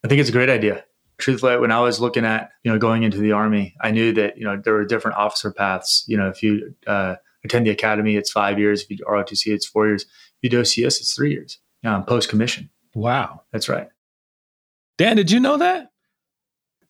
I 0.04 0.08
think 0.08 0.20
it's 0.20 0.28
a 0.28 0.32
great 0.32 0.48
idea. 0.48 0.84
Truthfully, 1.18 1.58
when 1.58 1.72
I 1.72 1.80
was 1.80 2.00
looking 2.00 2.24
at 2.24 2.50
you 2.62 2.72
know 2.72 2.78
going 2.78 3.04
into 3.04 3.18
the 3.18 3.32
army, 3.32 3.74
I 3.80 3.90
knew 3.90 4.12
that 4.14 4.36
you 4.36 4.44
know 4.44 4.60
there 4.62 4.74
were 4.74 4.84
different 4.84 5.16
officer 5.16 5.52
paths. 5.52 6.04
You 6.06 6.16
know, 6.16 6.28
if 6.28 6.42
you 6.42 6.74
uh, 6.86 7.16
attend 7.44 7.66
the 7.66 7.70
academy, 7.70 8.16
it's 8.16 8.30
five 8.30 8.58
years. 8.58 8.82
If 8.82 8.90
you 8.90 8.96
do 8.96 9.04
ROTC, 9.04 9.52
it's 9.52 9.66
four 9.66 9.86
years. 9.86 10.02
If 10.02 10.38
you 10.42 10.50
do 10.50 10.62
OCS, 10.62 11.00
it's 11.00 11.14
three 11.14 11.32
years 11.32 11.58
um, 11.84 12.04
post 12.04 12.28
commission. 12.28 12.70
Wow. 12.94 13.42
That's 13.52 13.68
right. 13.68 13.88
Dan, 14.98 15.16
did 15.16 15.30
you 15.30 15.40
know 15.40 15.58
that? 15.58 15.90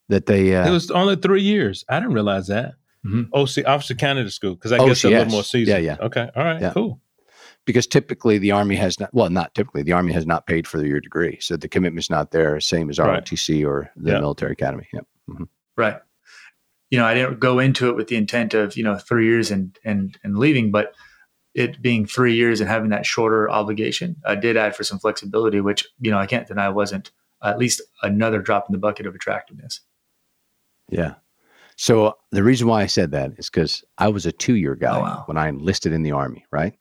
That 0.09 0.27
they. 0.27 0.55
Uh, 0.55 0.69
it 0.69 0.71
was 0.71 0.91
only 0.91 1.17
three 1.17 1.43
years. 1.43 1.85
I 1.89 1.99
didn't 1.99 2.15
realize 2.15 2.49
that. 2.49 2.75
Mm-hmm. 3.07 3.35
OC, 3.35 3.67
Officer 3.67 3.95
Candidate 3.95 4.33
School, 4.33 4.55
because 4.55 4.73
I 4.73 4.79
OCS. 4.79 4.87
guess 4.87 5.05
a 5.05 5.09
little 5.09 5.27
more 5.27 5.45
season. 5.45 5.75
Yeah, 5.75 5.97
yeah. 5.97 6.07
Okay. 6.07 6.31
All 6.37 6.45
right. 6.45 6.61
Yeah. 6.61 6.73
Cool. 6.73 7.01
Because 7.67 7.87
typically 7.87 8.37
the 8.37 8.51
Army 8.51 8.77
has 8.77 9.01
not, 9.01 9.13
well, 9.15 9.31
not 9.31 9.55
typically, 9.55 9.83
the 9.83 9.93
Army 9.93 10.13
has 10.13 10.27
not 10.27 10.47
paid 10.47 10.67
for 10.67 10.85
your 10.85 11.01
degree. 11.01 11.39
So 11.41 11.57
the 11.57 11.69
commitment's 11.69 12.11
not 12.11 12.31
there, 12.31 12.61
same 12.61 12.91
as 12.91 12.99
ROTC 12.99 13.57
right. 13.57 13.65
or 13.65 13.91
the 13.97 14.13
military 14.13 14.53
academy. 14.53 14.87
Yep. 14.93 15.07
Mm-hmm. 15.31 15.45
Right 15.77 16.01
you 16.95 17.01
know, 17.01 17.07
I 17.07 17.15
didn't 17.15 17.41
go 17.41 17.59
into 17.59 17.89
it 17.89 17.97
with 17.97 18.07
the 18.07 18.15
intent 18.15 18.55
of, 18.55 18.77
you 18.77 18.85
know, 18.85 18.97
three 18.97 19.27
years 19.27 19.51
and 19.51 19.77
and 19.85 20.17
and 20.23 20.39
leaving, 20.39 20.71
but 20.71 20.95
it 21.53 21.83
being 21.83 22.07
three 22.07 22.37
years 22.37 22.61
and 22.61 22.71
having 22.71 22.91
that 22.91 23.05
shorter 23.05 23.51
obligation, 23.51 24.15
I 24.25 24.37
did 24.37 24.57
add 24.57 24.77
for 24.77 24.85
some 24.85 25.01
flexibility, 25.01 25.61
which, 25.61 25.89
you 25.99 26.13
know, 26.13 26.19
I 26.19 26.27
can't 26.27 26.47
deny 26.47 26.69
wasn't 26.69 27.11
at 27.43 27.59
least 27.59 27.83
another 28.05 28.41
drop 28.41 28.67
in 28.69 28.73
the 28.73 28.79
bucket 28.79 29.07
of 29.07 29.15
attractiveness. 29.17 29.81
Yeah. 30.89 31.15
So 31.75 32.17
the 32.31 32.45
reason 32.45 32.69
why 32.69 32.83
I 32.83 32.87
said 32.87 33.11
that 33.11 33.33
is 33.39 33.51
because 33.51 33.83
I 33.99 34.07
was 34.07 34.25
a 34.25 34.31
two 34.31 34.55
year 34.55 34.77
guy 34.77 34.97
oh, 34.97 35.01
wow. 35.01 35.23
when 35.27 35.37
I 35.37 35.49
enlisted 35.49 35.93
in 35.93 36.05
the 36.05 36.13
army, 36.13 36.47
right? 36.53 36.75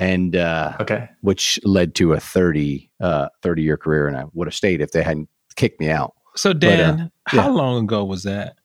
And 0.00 0.34
uh, 0.34 0.72
okay, 0.80 1.10
which 1.20 1.60
led 1.62 1.94
to 1.94 2.12
a 2.14 2.18
30, 2.18 2.90
uh, 2.98 3.28
30 3.42 3.62
year 3.62 3.76
career, 3.76 4.08
and 4.08 4.16
I 4.16 4.24
would 4.32 4.48
have 4.48 4.54
stayed 4.54 4.80
if 4.80 4.90
they 4.90 5.04
hadn't 5.04 5.28
kicked 5.54 5.78
me 5.78 5.90
out. 5.90 6.14
So 6.34 6.52
Dan, 6.52 7.12
but, 7.30 7.38
uh, 7.38 7.42
how 7.42 7.50
long 7.50 7.84
ago 7.84 8.04
was 8.04 8.24
that? 8.24 8.56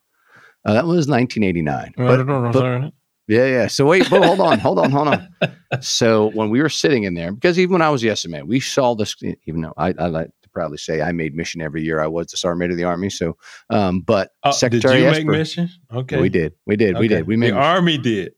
Uh, 0.66 0.74
that 0.74 0.86
was 0.86 1.08
1989. 1.08 1.94
But, 1.98 2.52
but, 2.54 2.94
yeah, 3.28 3.46
yeah. 3.46 3.68
So 3.68 3.86
wait, 3.86 4.10
but 4.10 4.24
hold 4.26 4.40
on, 4.40 4.60
hold 4.60 4.80
on, 4.80 4.92
hold 4.92 5.08
on. 5.10 5.28
So 5.82 6.32
when 6.32 6.50
we 6.50 6.62
were 6.64 6.70
sitting 6.70 7.04
in 7.04 7.14
there, 7.14 7.32
because 7.32 7.60
even 7.60 7.74
when 7.74 7.84
I 7.84 7.90
was 7.92 8.02
yes 8.04 8.26
man, 8.28 8.48
we 8.48 8.60
saw 8.60 8.96
this. 8.96 9.16
Even 9.46 9.62
though 9.62 9.74
I, 9.78 9.94
I 10.00 10.08
like 10.08 10.32
to 10.42 10.50
proudly 10.50 10.80
say 10.80 11.00
I 11.04 11.12
made 11.12 11.36
mission 11.36 11.62
every 11.62 11.84
year 11.84 12.02
I 12.02 12.08
was 12.08 12.26
the 12.28 12.38
sergeant 12.38 12.60
major 12.62 12.72
of 12.72 12.78
the 12.78 12.86
army. 12.86 13.12
So, 13.12 13.38
um, 13.70 14.02
but 14.02 14.32
Oh, 14.44 14.50
Secretary 14.50 14.96
did 14.96 15.02
you 15.04 15.10
Esper, 15.10 15.26
make 15.26 15.38
mission? 15.38 15.70
Okay, 15.94 16.20
we 16.20 16.28
did, 16.30 16.54
we 16.66 16.76
did, 16.76 16.98
we 16.98 17.08
did. 17.08 17.28
We 17.28 17.38
made 17.38 17.54
the 17.54 17.58
army 17.58 18.00
did. 18.00 18.34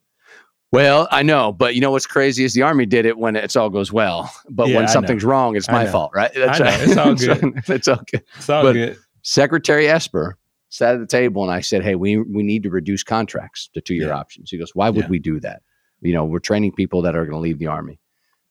well, 0.73 1.07
I 1.09 1.23
know, 1.23 1.53
but 1.53 1.73
you 1.73 1.79
know 1.79 1.91
what's 1.91 2.05
crazy 2.05 2.43
is 2.43 2.53
the 2.53 2.63
army 2.63 2.85
did 2.85 3.05
it 3.05 3.17
when 3.17 3.37
it's 3.37 3.55
all 3.55 3.69
goes 3.69 3.93
well, 3.93 4.29
but 4.49 4.67
Yeah, 4.67 4.75
when 4.75 4.87
something's 4.89 5.23
wrong, 5.23 5.55
it's 5.55 5.69
I 5.69 5.71
my 5.71 5.83
know. 5.85 5.91
fault, 5.91 6.11
right? 6.13 6.31
I 6.35 6.59
know. 6.59 6.65
It's 6.81 6.97
all 6.97 7.17
so- 7.17 7.35
good. 7.35 7.53
it's 7.69 7.87
all 7.87 8.03
good. 8.11 8.23
It's 8.35 8.49
all 8.49 8.63
But- 8.63 8.73
good. 8.73 8.97
Secretary 9.23 9.87
Esper 9.87 10.37
sat 10.71 10.95
at 10.95 10.99
the 10.99 11.05
table 11.05 11.43
and 11.43 11.51
I 11.51 11.59
said, 11.61 11.83
Hey, 11.83 11.93
we, 11.95 12.17
we 12.17 12.41
need 12.41 12.63
to 12.63 12.69
reduce 12.71 13.03
contracts 13.03 13.69
to 13.75 13.81
two 13.81 13.93
year 13.93 14.07
Yeah. 14.07 14.15
options. 14.17 14.49
He 14.49 14.57
goes, 14.57 14.73
Why 14.73 14.89
would 14.89 15.03
Yeah. 15.05 15.09
we 15.09 15.19
do 15.19 15.39
that? 15.41 15.61
You 16.01 16.13
know, 16.13 16.25
we're 16.25 16.39
training 16.39 16.71
people 16.73 17.03
that 17.03 17.15
are 17.15 17.25
going 17.25 17.35
to 17.37 17.39
leave 17.39 17.59
the 17.59 17.67
Army. 17.67 17.99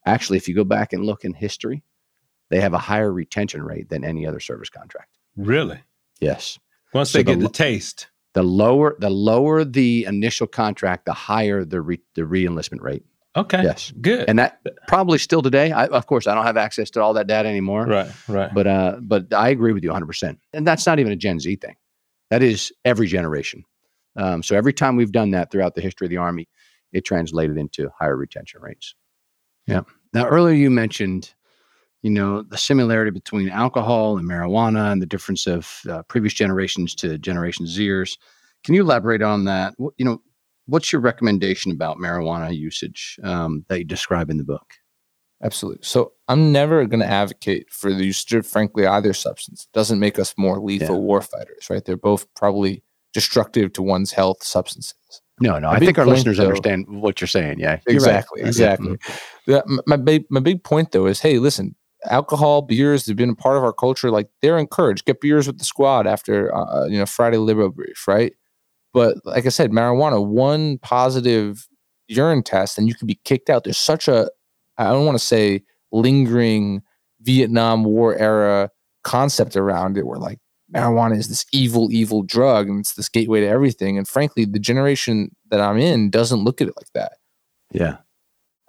Actually, 0.07 0.37
if 0.39 0.47
you 0.49 0.55
go 0.55 0.63
back 0.65 0.93
and 0.93 1.05
look 1.05 1.25
in 1.25 1.35
history, 1.35 1.83
they 2.51 2.61
have 2.61 2.73
a 2.75 2.79
higher 2.79 3.13
retention 3.13 3.63
rate 3.63 3.89
than 3.89 4.05
any 4.05 4.27
other 4.27 4.39
service 4.41 4.71
contract. 4.71 5.09
Really? 5.37 5.81
Yes. 6.21 6.59
Once 6.95 7.11
So 7.11 7.19
they 7.19 7.25
get 7.25 7.39
the 7.39 7.47
lo- 7.47 7.51
taste. 7.51 8.09
The 8.35 8.43
lower 8.45 8.97
the 9.01 9.11
lower 9.11 9.65
the 9.65 10.05
initial 10.05 10.47
contract, 10.47 11.07
the 11.07 11.13
higher 11.13 11.65
the 11.65 11.81
re, 11.81 11.99
the 12.15 12.23
reenlistment 12.23 12.81
rate. 12.81 13.03
Okay. 13.37 13.63
Yes. 13.63 13.93
Good. 14.01 14.29
And 14.29 14.39
that 14.39 14.61
probably 14.87 15.19
still 15.19 15.43
today. 15.43 15.73
I, 15.73 15.87
of 15.87 16.07
course, 16.07 16.27
I 16.29 16.35
don't 16.35 16.45
have 16.45 16.57
access 16.57 16.91
to 16.91 17.03
all 17.03 17.15
that 17.15 17.27
data 17.27 17.49
anymore. 17.49 17.87
right. 17.87 18.11
Right. 18.29 18.51
But 18.55 18.67
uh, 18.69 18.97
but 19.03 19.33
I 19.35 19.49
agree 19.49 19.73
with 19.73 19.83
you 19.83 19.89
100. 19.91 20.07
percent 20.07 20.39
And 20.53 20.65
that's 20.67 20.87
not 20.87 20.99
even 21.01 21.11
a 21.13 21.17
Gen 21.17 21.41
Z 21.41 21.57
thing. 21.57 21.75
That 22.31 22.43
is 22.43 22.73
every 22.85 23.07
generation. 23.07 23.65
Um, 24.17 24.43
so 24.43 24.57
every 24.57 24.73
time 24.73 24.97
we've 24.97 25.13
done 25.13 25.31
that 25.33 25.51
throughout 25.51 25.75
the 25.75 25.81
history 25.81 26.07
of 26.07 26.11
the 26.11 26.17
Army, 26.17 26.49
it 26.93 27.05
translated 27.05 27.57
into 27.57 27.91
higher 27.99 28.17
retention 28.17 28.61
rates. 28.61 28.95
Yeah. 29.67 29.83
Now 30.13 30.27
earlier 30.27 30.55
you 30.55 30.71
mentioned, 30.71 31.35
you 32.03 32.11
know, 32.11 32.43
the 32.43 32.59
similarity 32.59 33.11
between 33.11 33.49
alcohol 33.51 34.19
and 34.19 34.29
marijuana 34.29 34.91
and 34.91 35.03
the 35.03 35.07
difference 35.07 35.47
of 35.47 35.81
uh, 35.89 36.03
previous 36.05 36.35
generations 36.35 36.95
to 36.97 37.19
Generation 37.19 37.67
Zers. 37.67 38.17
Can 38.65 38.75
you 38.75 38.83
elaborate 38.83 39.23
on 39.23 39.45
that? 39.45 39.75
What, 39.77 39.95
you 39.99 40.05
know, 40.05 40.21
what's 40.67 40.93
your 40.93 41.01
recommendation 41.01 41.73
about 41.73 41.99
marijuana 41.99 42.57
usage 42.57 43.19
um, 43.23 43.65
that 43.69 43.79
you 43.79 43.85
describe 43.85 44.31
in 44.31 44.39
the 44.39 44.45
book? 44.45 44.75
Absolutely. 45.43 45.81
So 45.83 46.13
I'm 46.29 46.53
never 46.53 46.85
going 46.87 47.01
to 47.01 47.07
advocate 47.07 47.71
for 47.71 47.93
the 47.93 48.05
usage 48.05 48.35
of, 48.35 48.47
frankly, 48.47 48.87
either 48.87 49.13
substance. 49.15 49.65
It 49.73 49.75
doesn't 49.77 49.99
make 49.99 50.19
us 50.19 50.35
more 50.37 50.59
lethal 50.61 50.97
Yeah. 50.97 51.03
warfighters, 51.19 51.71
right? 51.71 51.85
They're 51.85 51.97
both 51.97 52.27
probably 52.35 52.83
destructive 53.15 53.73
to 53.75 53.83
one's 53.83 54.13
health 54.13 54.43
substances. 54.45 54.95
No, 55.41 55.59
no. 55.59 55.69
A 55.69 55.73
I 55.73 55.79
think 55.79 55.99
our 55.99 56.05
listeners 56.07 56.37
though- 56.37 56.45
understand 56.45 56.85
what 56.89 57.21
you're 57.21 57.29
saying. 57.29 57.59
Yeah, 57.59 57.79
you're 57.89 57.95
right. 58.01 58.17
Exactly, 58.17 58.43
Yeah, 58.43 58.47
exactly. 58.49 58.89
mhm. 58.99 59.21
The- 59.47 59.83
my 59.87 59.97
big 59.97 60.25
my 60.31 60.41
big 60.41 60.63
point 60.63 60.93
though 60.93 61.07
is, 61.07 61.21
hey, 61.21 61.39
listen, 61.39 61.75
alcohol, 62.05 62.61
beers 62.63 63.07
have 63.07 63.17
been 63.17 63.31
a 63.31 63.35
part 63.35 63.57
of 63.57 63.65
our 63.65 63.73
culture. 63.73 64.11
Like 64.11 64.29
they're 64.43 64.59
encouraged. 64.59 65.07
Get 65.07 65.23
beers 65.23 65.47
with 65.47 65.57
the 65.59 65.65
squad 65.65 66.07
after 66.07 66.55
uh, 66.55 66.85
you 66.87 66.99
know 66.99 67.07
Friday 67.07 67.39
Libero 67.39 67.71
brief, 67.71 68.07
right? 68.07 68.35
But 68.93 69.17
like 69.25 69.47
I 69.47 69.49
said, 69.49 69.71
marijuana, 69.71 70.25
one 70.25 70.77
positive 70.79 71.67
urine 72.09 72.43
test, 72.43 72.77
and 72.77 72.87
you 72.87 72.95
can 72.95 73.07
be 73.07 73.19
kicked 73.25 73.49
out. 73.49 73.65
There's 73.65 73.79
such 73.79 74.09
a 74.09 74.31
I 74.81 74.93
don't 74.93 75.07
want 75.07 75.19
to 75.19 75.25
say 75.25 75.63
lingering 75.93 76.83
Vietnam 77.21 77.85
War 77.85 78.15
era 78.17 78.71
concept 79.05 79.57
around 79.57 79.99
it, 79.99 80.07
where 80.07 80.19
like 80.19 80.39
marijuana 80.75 81.17
is 81.17 81.29
this 81.29 81.45
evil, 81.53 81.93
evil 81.93 82.23
drug, 82.23 82.69
and 82.69 82.81
it's 82.81 82.95
this 82.95 83.09
gateway 83.09 83.41
to 83.41 83.47
everything. 83.47 83.99
And 83.99 84.09
frankly, 84.09 84.45
the 84.45 84.59
generation 84.59 85.35
that 85.51 85.61
I'm 85.61 85.79
in 85.79 86.11
doesn't 86.11 86.45
look 86.45 86.61
at 86.61 86.69
it 86.69 86.75
like 86.77 86.93
that. 86.95 87.13
Yeah. 87.73 87.99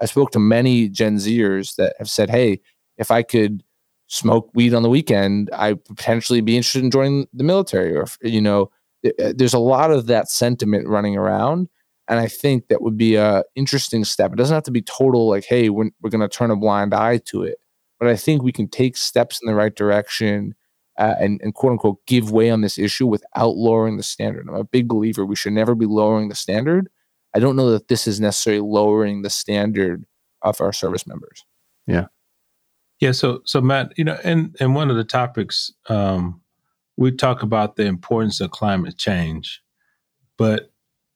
I 0.01 0.05
spoke 0.05 0.31
to 0.31 0.39
many 0.39 0.89
Gen 0.89 1.17
Zers 1.17 1.75
that 1.75 1.95
have 1.99 2.09
said, 2.09 2.29
"Hey, 2.29 2.61
if 2.97 3.11
I 3.11 3.23
could 3.23 3.63
smoke 4.07 4.49
weed 4.53 4.73
on 4.73 4.83
the 4.83 4.89
weekend, 4.89 5.49
I 5.53 5.75
potentially 5.75 6.41
be 6.41 6.57
interested 6.57 6.83
in 6.83 6.91
joining 6.91 7.27
the 7.33 7.43
military." 7.43 7.95
Or 7.95 8.05
you 8.21 8.41
know, 8.41 8.71
uh, 9.05 9.33
there's 9.35 9.53
a 9.53 9.59
lot 9.59 9.91
of 9.91 10.07
that 10.07 10.29
sentiment 10.29 10.87
running 10.87 11.15
around, 11.15 11.69
and 12.11 12.19
I 12.19 12.27
think 12.27 12.67
that 12.67 12.81
would 12.83 12.97
be 12.97 13.15
a 13.15 13.43
interesting 13.55 14.03
step. 14.05 14.31
It 14.33 14.35
doesn't 14.35 14.53
have 14.53 14.63
to 14.65 14.71
be 14.71 14.83
total, 14.83 15.27
like, 15.29 15.45
"Hey, 15.45 15.69
we're, 15.69 15.89
we're 16.01 16.11
going 16.11 16.21
to 16.21 16.27
turn 16.27 16.51
a 16.51 16.55
blind 16.55 16.93
eye 16.93 17.17
to 17.29 17.41
it," 17.43 17.57
but 17.99 18.07
I 18.09 18.15
think 18.15 18.43
we 18.43 18.51
can 18.51 18.67
take 18.67 18.97
steps 18.97 19.39
in 19.41 19.47
the 19.47 19.55
right 19.55 19.73
direction. 19.75 20.53
Uh, 20.97 21.15
and, 21.21 21.39
and 21.41 21.55
quote 21.55 21.71
unquote 21.71 22.05
give 22.05 22.31
way 22.31 22.51
on 22.51 22.61
this 22.61 22.77
issue 22.77 23.07
without 23.07 23.55
lowering 23.55 23.95
the 23.95 24.03
standard. 24.03 24.47
I'm 24.47 24.55
a 24.55 24.63
big 24.65 24.89
believer 24.89 25.25
we 25.25 25.37
should 25.37 25.53
never 25.53 25.73
be 25.73 25.85
lowering 25.87 26.27
the 26.27 26.35
standard. 26.35 26.89
I 27.33 27.39
don't 27.39 27.55
know 27.55 27.71
that 27.71 27.87
this 27.87 28.05
is 28.07 28.19
necessarily 28.19 28.61
lowering 28.61 29.21
the 29.21 29.29
standard 29.29 30.03
of 30.41 30.59
our 30.59 30.73
service 30.73 31.07
members. 31.07 31.45
Yeah, 31.87 32.07
Yeah. 32.99 33.13
so 33.13 33.39
so 33.45 33.61
Matt, 33.61 33.93
you 33.97 34.03
know, 34.03 34.19
and 34.23 34.53
and 34.59 34.75
one 34.75 34.91
of 34.91 34.97
the 34.97 35.05
topics 35.05 35.71
um, 35.87 36.41
we 36.97 37.11
talk 37.13 37.41
about 37.41 37.77
the 37.77 37.85
importance 37.85 38.41
of 38.41 38.51
climate 38.51 38.97
change, 38.97 39.63
but 40.37 40.71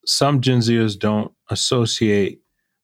some 0.05 0.41
Gen 0.41 0.59
Zers 0.59 0.97
don't 0.97 1.31
associate 1.49 2.41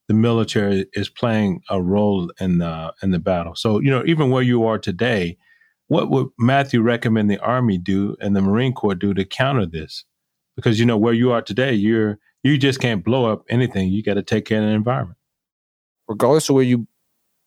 the 0.07 0.13
military 0.13 0.85
is 0.93 1.09
playing 1.09 1.61
a 1.69 1.81
role 1.81 2.29
in 2.39 2.57
the 2.57 2.93
in 3.01 3.11
the 3.11 3.19
battle. 3.19 3.55
So 3.55 3.79
you 3.79 3.89
know, 3.89 4.03
even 4.05 4.29
where 4.29 4.43
you 4.43 4.65
are 4.65 4.77
today, 4.77 5.37
what 5.87 6.09
would 6.09 6.27
Matthew 6.37 6.81
recommend 6.81 7.31
the 7.31 7.39
Army 7.39 7.77
do 7.77 8.17
and 8.19 8.35
the 8.35 8.41
Marine 8.41 8.73
Corps 8.73 8.95
do 8.95 9.13
to 9.13 9.23
counter 9.23 9.65
this? 9.65 10.03
Because 10.57 10.79
you 10.79 10.85
know 10.85 10.97
where 10.97 11.13
you 11.13 11.31
are 11.31 11.41
today, 11.41 11.73
you're 11.73 12.19
you 12.43 12.57
just 12.57 12.81
can't 12.81 13.05
blow 13.05 13.31
up 13.31 13.45
anything. 13.47 13.89
You 13.89 14.03
got 14.03 14.15
to 14.15 14.23
take 14.23 14.43
care 14.43 14.59
of 14.59 14.65
the 14.65 14.71
environment. 14.71 15.17
Regardless 16.09 16.49
of 16.49 16.55
where 16.55 16.63
you 16.65 16.87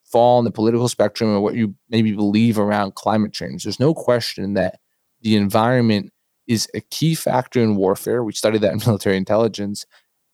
fall 0.04 0.38
on 0.38 0.44
the 0.44 0.50
political 0.50 0.88
spectrum 0.88 1.28
or 1.28 1.40
what 1.40 1.54
you 1.54 1.74
maybe 1.90 2.12
believe 2.12 2.58
around 2.58 2.94
climate 2.94 3.34
change, 3.34 3.64
there's 3.64 3.80
no 3.80 3.92
question 3.92 4.54
that 4.54 4.78
the 5.20 5.36
environment 5.36 6.13
is 6.46 6.68
a 6.74 6.80
key 6.80 7.14
factor 7.14 7.60
in 7.60 7.76
warfare. 7.76 8.22
We 8.22 8.32
study 8.32 8.58
that 8.58 8.72
in 8.72 8.78
military 8.86 9.16
intelligence. 9.16 9.86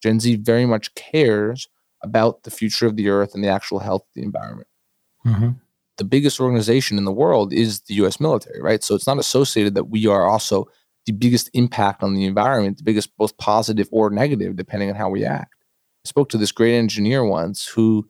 Gen 0.02 0.20
Z 0.20 0.36
very 0.36 0.66
much 0.66 0.94
cares 0.94 1.68
about 2.02 2.44
the 2.44 2.50
future 2.50 2.86
of 2.86 2.96
the 2.96 3.08
earth 3.08 3.34
and 3.34 3.44
the 3.44 3.48
actual 3.48 3.78
health 3.78 4.02
of 4.02 4.14
the 4.14 4.22
environment. 4.22 4.68
Mm-hmm. 5.26 5.50
the 5.98 6.04
biggest 6.04 6.40
organization 6.40 6.96
in 6.96 7.04
the 7.04 7.12
world 7.12 7.52
is 7.52 7.82
the 7.82 7.92
US 7.96 8.18
military, 8.20 8.58
right? 8.62 8.82
So 8.82 8.94
it's 8.94 9.06
not 9.06 9.18
associated 9.18 9.74
that 9.74 9.90
we 9.90 10.06
are 10.06 10.26
also 10.26 10.66
the 11.04 11.12
biggest 11.12 11.50
impact 11.52 12.02
on 12.02 12.14
the 12.14 12.24
environment, 12.24 12.78
the 12.78 12.84
biggest 12.84 13.14
both 13.18 13.36
positive 13.36 13.86
or 13.92 14.08
negative, 14.08 14.56
depending 14.56 14.88
on 14.88 14.96
how 14.96 15.10
we 15.10 15.26
act. 15.26 15.54
I 16.06 16.08
spoke 16.08 16.30
to 16.30 16.38
this 16.38 16.52
great 16.52 16.74
engineer 16.74 17.22
once 17.22 17.66
who 17.66 18.08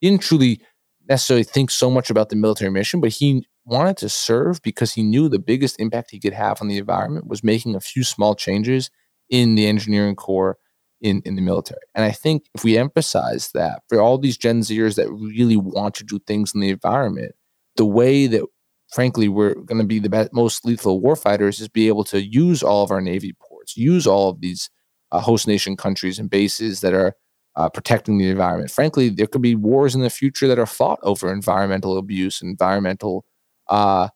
didn't 0.00 0.22
truly 0.22 0.60
necessarily 1.08 1.42
think 1.42 1.72
so 1.72 1.90
much 1.90 2.08
about 2.08 2.28
the 2.28 2.36
military 2.36 2.70
mission, 2.70 3.00
but 3.00 3.10
he 3.10 3.44
wanted 3.68 3.96
to 3.98 4.08
serve 4.08 4.62
because 4.62 4.94
he 4.94 5.02
knew 5.02 5.28
the 5.28 5.38
biggest 5.38 5.78
impact 5.78 6.10
he 6.10 6.20
could 6.20 6.32
have 6.32 6.60
on 6.60 6.68
the 6.68 6.78
environment 6.78 7.26
was 7.26 7.44
making 7.44 7.74
a 7.74 7.80
few 7.80 8.04
small 8.04 8.34
changes 8.34 8.90
in 9.28 9.54
the 9.54 9.66
engineering 9.66 10.16
corps 10.16 10.56
in, 11.00 11.22
in 11.24 11.36
the 11.36 11.42
military. 11.42 11.80
And 11.94 12.04
I 12.04 12.10
think 12.10 12.44
if 12.54 12.64
we 12.64 12.76
emphasize 12.76 13.50
that 13.54 13.82
for 13.88 14.00
all 14.00 14.18
these 14.18 14.36
Gen 14.36 14.60
Zers 14.60 14.96
that 14.96 15.10
really 15.10 15.56
want 15.56 15.94
to 15.96 16.04
do 16.04 16.18
things 16.20 16.54
in 16.54 16.60
the 16.60 16.70
environment, 16.70 17.34
the 17.76 17.84
way 17.84 18.26
that 18.26 18.42
frankly 18.92 19.28
we're 19.28 19.54
going 19.54 19.80
to 19.80 19.86
be 19.86 19.98
the 19.98 20.08
best, 20.08 20.32
most 20.32 20.64
lethal 20.64 21.00
warfighters 21.00 21.60
is 21.60 21.68
be 21.68 21.88
able 21.88 22.04
to 22.04 22.22
use 22.22 22.62
all 22.62 22.82
of 22.82 22.90
our 22.90 23.00
Navy 23.00 23.34
ports, 23.40 23.76
use 23.76 24.06
all 24.06 24.30
of 24.30 24.40
these 24.40 24.70
uh, 25.12 25.20
host 25.20 25.46
nation 25.46 25.76
countries 25.76 26.18
and 26.18 26.30
bases 26.30 26.80
that 26.80 26.94
are 26.94 27.14
uh, 27.56 27.68
protecting 27.68 28.18
the 28.18 28.30
environment. 28.30 28.70
Frankly, 28.70 29.08
there 29.08 29.26
could 29.26 29.42
be 29.42 29.54
wars 29.54 29.94
in 29.94 30.00
the 30.00 30.10
future 30.10 30.48
that 30.48 30.58
are 30.58 30.66
fought 30.66 31.00
over 31.02 31.32
environmental 31.32 31.98
abuse, 31.98 32.40
environmental 32.40 33.24
uh, 33.68 34.08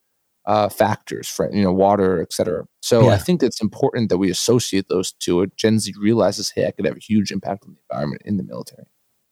uh, 0.47 0.69
factors, 0.69 1.29
for, 1.29 1.49
you 1.55 1.63
know, 1.63 1.73
water, 1.73 2.21
et 2.21 2.33
cetera. 2.33 2.65
So 2.81 3.05
Yeah. 3.07 3.15
I 3.15 3.19
think 3.19 3.43
it's 3.43 3.61
important 3.63 4.09
that 4.09 4.19
we 4.19 4.31
associate 4.31 4.89
those 4.89 5.13
two. 5.13 5.47
Gen 5.57 5.79
Z 5.79 5.93
realizes, 6.01 6.51
hey, 6.51 6.67
I 6.67 6.73
could 6.73 6.85
have 6.85 6.97
a 6.97 7.01
huge 7.01 7.31
impact 7.31 7.65
on 7.65 7.75
the 7.75 7.79
environment 7.91 8.23
in 8.25 8.37
the 8.39 8.43
military. 8.43 8.87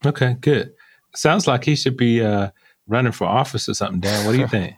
Okay, 0.05 0.37
good. 0.39 0.71
Sounds 1.15 1.47
like 1.47 1.65
he 1.65 1.75
should 1.75 1.97
be 1.97 2.21
uh, 2.21 2.51
running 2.87 3.11
for 3.11 3.25
office 3.25 3.67
or 3.67 3.73
something, 3.73 3.99
Dan. 3.99 4.25
What 4.25 4.31
do 4.33 4.39
you 4.39 4.47
think? 4.57 4.75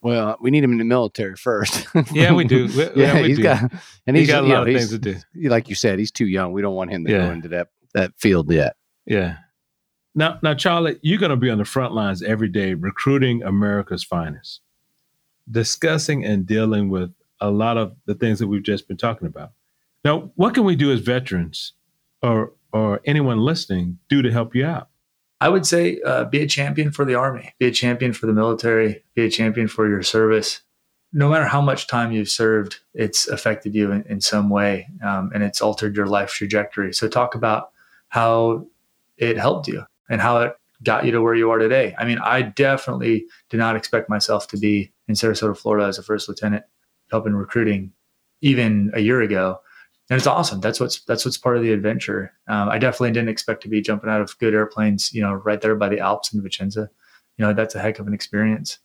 Well, 0.00 0.36
we 0.40 0.52
need 0.52 0.62
him 0.62 0.70
in 0.70 0.78
the 0.78 0.84
military 0.84 1.34
first. 1.34 1.88
Yeah, 2.12 2.32
we 2.32 2.44
do. 2.44 2.66
We- 2.76 2.84
yeah, 2.84 2.90
yeah, 2.94 3.14
we 3.20 3.28
he's 3.28 3.36
do. 3.38 3.42
got, 3.42 3.72
and 4.06 4.16
He 4.16 4.22
he's 4.22 4.30
got 4.30 4.44
a 4.44 4.46
lot 4.46 4.54
know, 4.54 4.62
of 4.62 4.66
things 4.78 4.90
to 4.90 4.98
do. 5.00 5.16
Like 5.34 5.68
you 5.68 5.74
said, 5.74 5.98
he's 5.98 6.12
too 6.12 6.26
young. 6.28 6.52
We 6.52 6.62
don't 6.62 6.76
want 6.76 6.92
him 6.92 7.04
to 7.04 7.10
Yeah. 7.10 7.26
go 7.26 7.30
into 7.32 7.48
that 7.48 7.66
that 7.94 8.12
field 8.16 8.48
yet. 8.52 8.76
Yeah. 9.06 9.38
Now, 10.18 10.36
now, 10.42 10.52
Charlie, 10.52 10.98
you're 11.00 11.20
going 11.20 11.30
to 11.30 11.36
be 11.36 11.48
on 11.48 11.58
the 11.58 11.64
front 11.64 11.94
lines 11.94 12.24
every 12.24 12.48
day 12.48 12.74
recruiting 12.74 13.44
America's 13.44 14.02
finest, 14.02 14.62
discussing 15.48 16.24
and 16.24 16.44
dealing 16.44 16.88
with 16.88 17.14
a 17.40 17.52
lot 17.52 17.76
of 17.76 17.94
the 18.06 18.16
things 18.16 18.40
that 18.40 18.48
we've 18.48 18.64
just 18.64 18.88
been 18.88 18.96
talking 18.96 19.28
about. 19.28 19.52
Now, 20.04 20.32
what 20.34 20.54
can 20.54 20.64
we 20.64 20.74
do 20.74 20.90
as 20.90 20.98
veterans 20.98 21.74
or 22.20 22.52
or 22.72 23.00
anyone 23.04 23.38
listening 23.38 24.00
do 24.08 24.20
to 24.20 24.32
help 24.32 24.56
you 24.56 24.66
out? 24.66 24.88
I 25.40 25.50
would 25.50 25.64
say 25.64 26.00
uh, 26.04 26.24
be 26.24 26.40
a 26.40 26.48
champion 26.48 26.90
for 26.90 27.04
the 27.04 27.14
Army, 27.14 27.54
be 27.60 27.66
a 27.66 27.70
champion 27.70 28.12
for 28.12 28.26
the 28.26 28.32
military, 28.32 29.04
be 29.14 29.24
a 29.24 29.30
champion 29.30 29.68
for 29.68 29.88
your 29.88 30.02
service. 30.02 30.62
No 31.12 31.28
matter 31.28 31.46
how 31.46 31.60
much 31.60 31.86
time 31.86 32.10
you've 32.10 32.28
served, 32.28 32.80
it's 32.92 33.28
affected 33.28 33.72
you 33.72 33.92
in, 33.92 34.02
in 34.08 34.20
some 34.20 34.50
way 34.50 34.88
um, 35.00 35.30
and 35.32 35.44
it's 35.44 35.60
altered 35.60 35.94
your 35.94 36.08
life 36.08 36.30
trajectory. 36.30 36.92
So, 36.92 37.06
talk 37.06 37.36
about 37.36 37.70
how 38.08 38.66
it 39.16 39.38
helped 39.38 39.68
you 39.68 39.84
and 40.08 40.20
how 40.20 40.40
it 40.40 40.56
got 40.82 41.04
you 41.04 41.12
to 41.12 41.20
where 41.20 41.34
you 41.34 41.50
are 41.50 41.58
today. 41.58 41.94
I 41.98 42.04
mean, 42.04 42.18
I 42.18 42.42
definitely 42.42 43.26
did 43.50 43.58
not 43.58 43.76
expect 43.76 44.08
myself 44.08 44.48
to 44.48 44.56
be 44.56 44.92
in 45.08 45.14
Sarasota, 45.14 45.56
Florida 45.56 45.86
as 45.86 45.98
a 45.98 46.02
first 46.02 46.28
lieutenant, 46.28 46.64
helping 47.10 47.34
recruiting 47.34 47.92
even 48.40 48.90
a 48.94 49.00
year 49.00 49.20
ago. 49.20 49.60
And 50.10 50.16
it's 50.16 50.26
awesome. 50.26 50.60
That's 50.60 50.80
what's 50.80 51.00
that's 51.00 51.24
what's 51.24 51.36
part 51.36 51.56
of 51.56 51.62
the 51.62 51.72
adventure. 51.72 52.32
Um, 52.48 52.68
I 52.68 52.78
definitely 52.78 53.10
didn't 53.10 53.28
expect 53.28 53.62
to 53.64 53.68
be 53.68 53.82
jumping 53.82 54.08
out 54.08 54.22
of 54.22 54.38
good 54.38 54.54
airplanes, 54.54 55.12
you 55.12 55.20
know, 55.20 55.34
right 55.34 55.60
there 55.60 55.74
by 55.74 55.88
the 55.88 56.00
Alps 56.00 56.32
in 56.32 56.40
Vicenza. 56.40 56.88
You 57.36 57.44
know, 57.44 57.52
that's 57.52 57.74
a 57.74 57.80
heck 57.80 57.98
of 57.98 58.06
an 58.06 58.14
experience. 58.14 58.78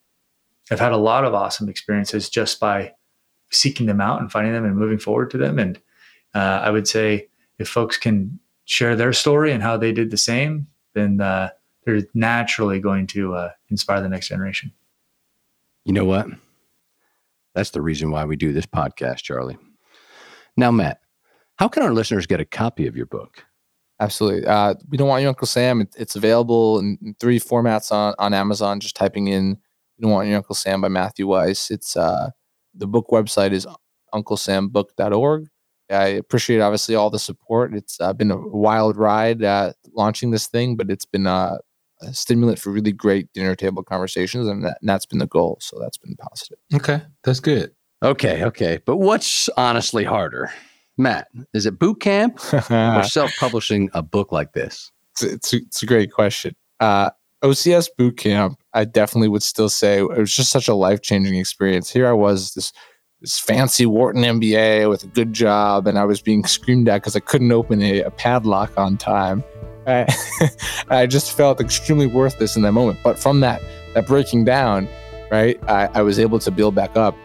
I've 0.69 0.79
had 0.79 0.91
a 0.91 0.97
lot 0.97 1.25
of 1.25 1.33
awesome 1.33 1.69
experiences 1.69 2.29
just 2.29 2.59
by 2.59 2.93
seeking 3.51 3.85
them 3.85 4.01
out 4.01 4.19
and 4.19 4.31
finding 4.31 4.53
them 4.53 4.65
and 4.65 4.75
moving 4.75 4.99
forward 4.99 5.29
to 5.31 5.37
them. 5.37 5.59
And 5.59 5.79
uh, 6.33 6.61
I 6.63 6.71
would 6.71 6.87
say 6.87 7.29
if 7.59 7.67
folks 7.67 7.97
can 7.97 8.39
share 8.65 8.95
their 8.95 9.13
story 9.13 9.51
and 9.51 9.61
how 9.61 9.77
they 9.77 9.91
did 9.91 10.11
the 10.11 10.17
same, 10.17 10.67
then 10.93 11.21
uh, 11.21 11.49
they're 11.85 12.01
naturally 12.13 12.79
going 12.79 13.07
to 13.07 13.35
uh, 13.35 13.51
inspire 13.69 14.01
the 14.01 14.09
next 14.09 14.27
generation. 14.27 14.71
You 15.85 15.93
know 15.93 16.05
what? 16.05 16.27
That's 17.55 17.71
the 17.71 17.81
reason 17.81 18.09
why 18.09 18.25
we 18.25 18.35
do 18.35 18.53
this 18.53 18.65
podcast, 18.65 19.17
Charlie. 19.17 19.57
Now, 20.57 20.71
Matt, 20.71 20.99
how 21.55 21.67
can 21.67 21.83
our 21.83 21.93
listeners 21.93 22.25
get 22.25 22.39
a 22.39 22.45
copy 22.45 22.87
of 22.87 22.95
your 22.95 23.05
book? 23.05 23.45
Absolutely. 23.99 24.45
Uh, 24.45 24.73
we 24.89 24.97
don't 24.97 25.07
want 25.07 25.21
your 25.21 25.29
Uncle 25.29 25.47
Sam. 25.47 25.81
It, 25.81 25.95
it's 25.97 26.15
available 26.15 26.79
in 26.79 27.15
three 27.19 27.39
formats 27.39 27.91
on, 27.91 28.15
on 28.17 28.33
Amazon. 28.33 28.79
Just 28.79 28.95
typing 28.95 29.27
in 29.27 29.49
"You 29.97 30.01
Don't 30.01 30.11
Want 30.11 30.27
Your 30.27 30.37
Uncle 30.37 30.55
Sam" 30.55 30.81
by 30.81 30.87
Matthew 30.87 31.27
Weiss. 31.27 31.69
It's 31.69 31.95
uh, 31.95 32.31
the 32.73 32.87
book 32.87 33.07
website 33.11 33.51
is 33.51 33.67
unclesambook.org. 34.13 35.47
I 35.89 36.05
appreciate 36.07 36.59
obviously 36.59 36.95
all 36.95 37.09
the 37.09 37.19
support. 37.19 37.75
It's 37.75 37.99
uh, 38.01 38.13
been 38.13 38.31
a 38.31 38.37
wild 38.37 38.97
ride 38.97 39.43
uh, 39.43 39.73
launching 39.95 40.31
this 40.31 40.47
thing, 40.47 40.75
but 40.75 40.89
it's 40.89 41.05
been 41.05 41.27
uh, 41.27 41.57
a 42.01 42.13
stimulant 42.13 42.59
for 42.59 42.71
really 42.71 42.91
great 42.91 43.31
dinner 43.33 43.55
table 43.55 43.83
conversations, 43.83 44.47
and, 44.47 44.63
that, 44.63 44.77
and 44.81 44.89
that's 44.89 45.05
been 45.05 45.19
the 45.19 45.27
goal. 45.27 45.57
So 45.61 45.77
that's 45.79 45.97
been 45.97 46.15
positive. 46.15 46.57
Okay, 46.73 47.01
that's 47.23 47.39
good. 47.39 47.71
Okay, 48.03 48.43
okay. 48.43 48.79
But 48.85 48.97
what's 48.97 49.49
honestly 49.55 50.03
harder, 50.03 50.51
Matt? 50.97 51.29
Is 51.53 51.65
it 51.65 51.79
boot 51.79 52.01
camp 52.01 52.39
or 52.69 53.03
self-publishing 53.03 53.89
a 53.93 54.01
book 54.01 54.31
like 54.31 54.53
this? 54.53 54.91
It's, 55.13 55.23
it's, 55.23 55.53
it's 55.53 55.83
a 55.83 55.85
great 55.85 56.11
question. 56.11 56.55
Uh, 56.79 57.11
OCS 57.43 57.89
boot 57.97 58.17
camp, 58.17 58.59
I 58.73 58.85
definitely 58.85 59.27
would 59.27 59.43
still 59.43 59.69
say 59.69 59.99
it 59.99 60.17
was 60.17 60.33
just 60.33 60.51
such 60.51 60.67
a 60.67 60.73
life 60.73 61.01
changing 61.01 61.35
experience. 61.35 61.89
Here 61.89 62.07
I 62.07 62.13
was, 62.13 62.53
this 62.53 62.73
this 63.23 63.39
fancy 63.39 63.85
Wharton 63.85 64.21
MBA 64.21 64.89
with 64.89 65.05
a 65.05 65.07
good 65.07 65.31
job, 65.31 65.87
and 65.87 65.97
I 65.97 66.03
was 66.03 66.21
being 66.21 66.43
screamed 66.43 66.89
at 66.89 66.97
because 66.97 67.15
I 67.15 67.21
couldn't 67.21 67.53
open 67.53 67.81
a, 67.81 68.01
a 68.01 68.11
padlock 68.11 68.77
on 68.77 68.97
time. 68.97 69.45
I, 69.87 70.05
I, 70.89 71.07
just 71.07 71.31
felt 71.31 71.61
extremely 71.61 72.05
worthless 72.05 72.57
in 72.57 72.63
that 72.63 72.73
moment. 72.73 72.99
But 73.01 73.17
from 73.17 73.39
that 73.39 73.61
that 73.93 74.07
breaking 74.07 74.43
down, 74.43 74.89
right, 75.31 75.57
I, 75.69 75.87
I 75.93 76.01
was 76.01 76.19
able 76.19 76.37
to 76.39 76.51
build 76.51 76.75
back 76.75 76.97
up. 76.97 77.15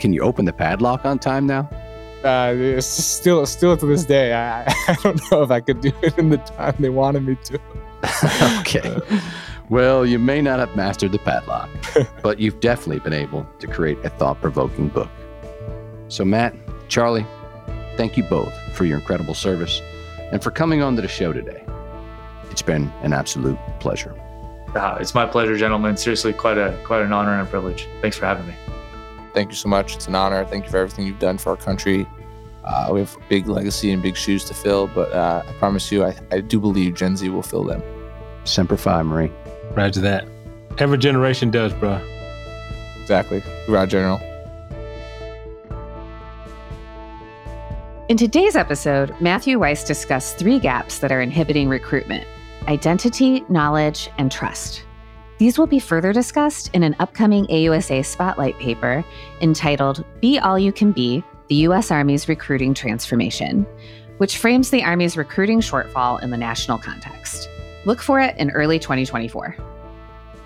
Can 0.00 0.12
you 0.12 0.20
open 0.20 0.44
the 0.44 0.52
padlock 0.52 1.06
on 1.06 1.18
time 1.18 1.46
now? 1.46 1.68
Uh, 2.22 2.54
it's 2.54 2.86
still 2.86 3.46
still 3.46 3.74
to 3.78 3.86
this 3.86 4.04
day. 4.04 4.34
I, 4.34 4.64
I 4.88 4.96
don't 5.02 5.18
know 5.30 5.42
if 5.42 5.50
I 5.50 5.60
could 5.60 5.80
do 5.80 5.92
it 6.02 6.18
in 6.18 6.28
the 6.28 6.36
time 6.36 6.74
they 6.78 6.90
wanted 6.90 7.24
me 7.24 7.38
to. 7.44 7.58
okay. 8.60 9.00
Well, 9.70 10.04
you 10.04 10.18
may 10.18 10.42
not 10.42 10.58
have 10.58 10.76
mastered 10.76 11.12
the 11.12 11.18
padlock, 11.18 11.70
but 12.22 12.38
you've 12.38 12.60
definitely 12.60 12.98
been 12.98 13.14
able 13.14 13.46
to 13.60 13.66
create 13.66 13.96
a 14.04 14.10
thought 14.10 14.38
provoking 14.42 14.88
book. 14.88 15.08
So, 16.12 16.26
Matt, 16.26 16.54
Charlie, 16.88 17.24
thank 17.96 18.18
you 18.18 18.22
both 18.24 18.52
for 18.74 18.84
your 18.84 18.98
incredible 18.98 19.32
service 19.32 19.80
and 20.30 20.42
for 20.42 20.50
coming 20.50 20.82
on 20.82 20.94
to 20.96 21.00
the 21.00 21.08
show 21.08 21.32
today. 21.32 21.64
It's 22.50 22.60
been 22.60 22.92
an 23.02 23.14
absolute 23.14 23.58
pleasure. 23.80 24.14
Uh, 24.74 24.98
it's 25.00 25.14
my 25.14 25.24
pleasure, 25.24 25.56
gentlemen. 25.56 25.96
Seriously, 25.96 26.34
quite 26.34 26.58
a 26.58 26.78
quite 26.84 27.00
an 27.00 27.14
honor 27.14 27.32
and 27.32 27.48
a 27.48 27.50
privilege. 27.50 27.88
Thanks 28.02 28.18
for 28.18 28.26
having 28.26 28.46
me. 28.46 28.52
Thank 29.32 29.52
you 29.52 29.56
so 29.56 29.70
much. 29.70 29.96
It's 29.96 30.06
an 30.06 30.14
honor. 30.14 30.44
Thank 30.44 30.66
you 30.66 30.70
for 30.70 30.76
everything 30.76 31.06
you've 31.06 31.18
done 31.18 31.38
for 31.38 31.48
our 31.48 31.56
country. 31.56 32.06
Uh, 32.62 32.90
we 32.92 33.00
have 33.00 33.16
a 33.16 33.28
big 33.30 33.46
legacy 33.46 33.90
and 33.90 34.02
big 34.02 34.14
shoes 34.14 34.44
to 34.44 34.52
fill, 34.52 34.88
but 34.88 35.10
uh, 35.14 35.42
I 35.48 35.52
promise 35.54 35.90
you, 35.90 36.04
I, 36.04 36.14
I 36.30 36.40
do 36.40 36.60
believe 36.60 36.94
Gen 36.94 37.16
Z 37.16 37.26
will 37.30 37.40
fill 37.42 37.64
them. 37.64 37.82
Semper 38.44 38.76
Fi, 38.76 39.02
Marine. 39.02 39.32
Roger 39.72 40.02
that. 40.02 40.28
Every 40.76 40.98
generation 40.98 41.50
does, 41.50 41.72
bro. 41.72 41.98
Exactly. 43.00 43.42
Roger, 43.66 43.92
General. 43.92 44.31
In 48.12 48.18
today's 48.18 48.56
episode, 48.56 49.18
Matthew 49.22 49.58
Weiss 49.58 49.84
discussed 49.84 50.38
three 50.38 50.58
gaps 50.58 50.98
that 50.98 51.10
are 51.10 51.22
inhibiting 51.22 51.66
recruitment 51.66 52.26
identity, 52.68 53.42
knowledge, 53.48 54.10
and 54.18 54.30
trust. 54.30 54.84
These 55.38 55.56
will 55.56 55.66
be 55.66 55.78
further 55.78 56.12
discussed 56.12 56.68
in 56.74 56.82
an 56.82 56.94
upcoming 56.98 57.46
AUSA 57.46 58.04
Spotlight 58.04 58.58
paper 58.58 59.02
entitled 59.40 60.04
Be 60.20 60.38
All 60.38 60.58
You 60.58 60.72
Can 60.72 60.92
Be 60.92 61.24
The 61.48 61.54
U.S. 61.54 61.90
Army's 61.90 62.28
Recruiting 62.28 62.74
Transformation, 62.74 63.66
which 64.18 64.36
frames 64.36 64.68
the 64.68 64.84
Army's 64.84 65.16
recruiting 65.16 65.60
shortfall 65.60 66.22
in 66.22 66.28
the 66.28 66.36
national 66.36 66.76
context. 66.76 67.48
Look 67.86 68.02
for 68.02 68.20
it 68.20 68.36
in 68.36 68.50
early 68.50 68.78
2024. 68.78 69.56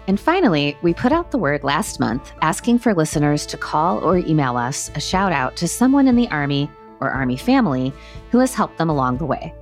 And 0.07 0.20
finally, 0.20 0.79
we 0.83 0.94
put 0.94 1.11
out 1.11 1.33
the 1.33 1.38
word 1.38 1.64
last 1.64 1.98
month 1.98 2.31
asking 2.42 2.79
for 2.79 2.94
listeners 2.94 3.44
to 3.46 3.57
call 3.57 3.98
or 4.05 4.18
email 4.18 4.57
us 4.57 4.88
a 4.94 5.00
shout 5.00 5.33
out 5.33 5.57
to 5.57 5.66
someone 5.66 6.07
in 6.07 6.14
the 6.14 6.29
Army 6.29 6.70
or 7.00 7.11
Army 7.11 7.37
family 7.37 7.92
who 8.30 8.38
has 8.38 8.54
helped 8.54 8.78
them 8.78 8.90
along 8.90 9.18
the 9.18 9.26
way. 9.26 9.54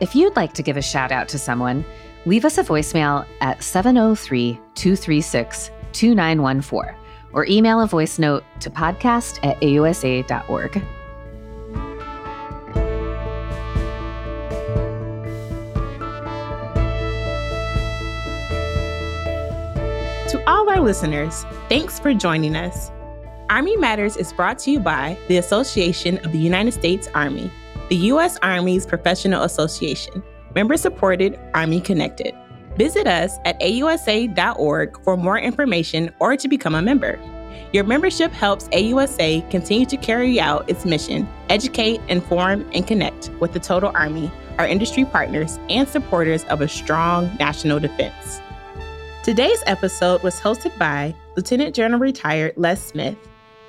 If 0.00 0.14
you'd 0.14 0.36
like 0.36 0.54
to 0.54 0.62
give 0.62 0.76
a 0.76 0.82
shout 0.82 1.12
out 1.12 1.28
to 1.28 1.38
someone, 1.38 1.84
leave 2.24 2.44
us 2.44 2.58
a 2.58 2.64
voicemail 2.64 3.26
at 3.40 3.62
703 3.62 4.54
236 4.74 5.70
2914 5.92 6.94
or 7.32 7.46
email 7.46 7.80
a 7.80 7.86
voice 7.86 8.18
note 8.18 8.44
to 8.60 8.70
podcast 8.70 9.44
at 9.44 9.60
ausa.org. 9.60 10.82
To 20.30 20.48
all 20.48 20.70
our 20.70 20.80
listeners, 20.80 21.44
thanks 21.68 21.98
for 21.98 22.14
joining 22.14 22.54
us. 22.54 22.92
Army 23.50 23.76
Matters 23.76 24.16
is 24.16 24.32
brought 24.32 24.60
to 24.60 24.70
you 24.70 24.78
by 24.78 25.18
the 25.26 25.38
Association 25.38 26.18
of 26.18 26.30
the 26.30 26.38
United 26.38 26.70
States 26.70 27.08
Army, 27.14 27.50
the 27.88 27.96
U.S. 27.96 28.38
Army's 28.42 28.86
professional 28.86 29.42
association, 29.42 30.22
member 30.54 30.76
supported, 30.76 31.36
Army 31.52 31.80
connected. 31.80 32.32
Visit 32.76 33.08
us 33.08 33.38
at 33.44 33.58
ausa.org 33.60 35.02
for 35.02 35.16
more 35.16 35.36
information 35.36 36.14
or 36.20 36.36
to 36.36 36.46
become 36.46 36.76
a 36.76 36.80
member. 36.80 37.18
Your 37.72 37.82
membership 37.82 38.30
helps 38.30 38.68
AUSA 38.68 39.50
continue 39.50 39.84
to 39.86 39.96
carry 39.96 40.38
out 40.38 40.70
its 40.70 40.84
mission, 40.84 41.28
educate, 41.48 42.00
inform, 42.06 42.70
and 42.72 42.86
connect 42.86 43.30
with 43.40 43.52
the 43.52 43.58
total 43.58 43.90
Army, 43.96 44.30
our 44.58 44.66
industry 44.68 45.04
partners, 45.04 45.58
and 45.68 45.88
supporters 45.88 46.44
of 46.44 46.60
a 46.60 46.68
strong 46.68 47.28
national 47.40 47.80
defense. 47.80 48.40
Today's 49.24 49.62
episode 49.66 50.22
was 50.22 50.38
hosted 50.38 50.78
by 50.78 51.16
Lieutenant 51.36 51.74
General 51.74 52.00
retired 52.00 52.54
Les 52.56 52.80
Smith 52.80 53.16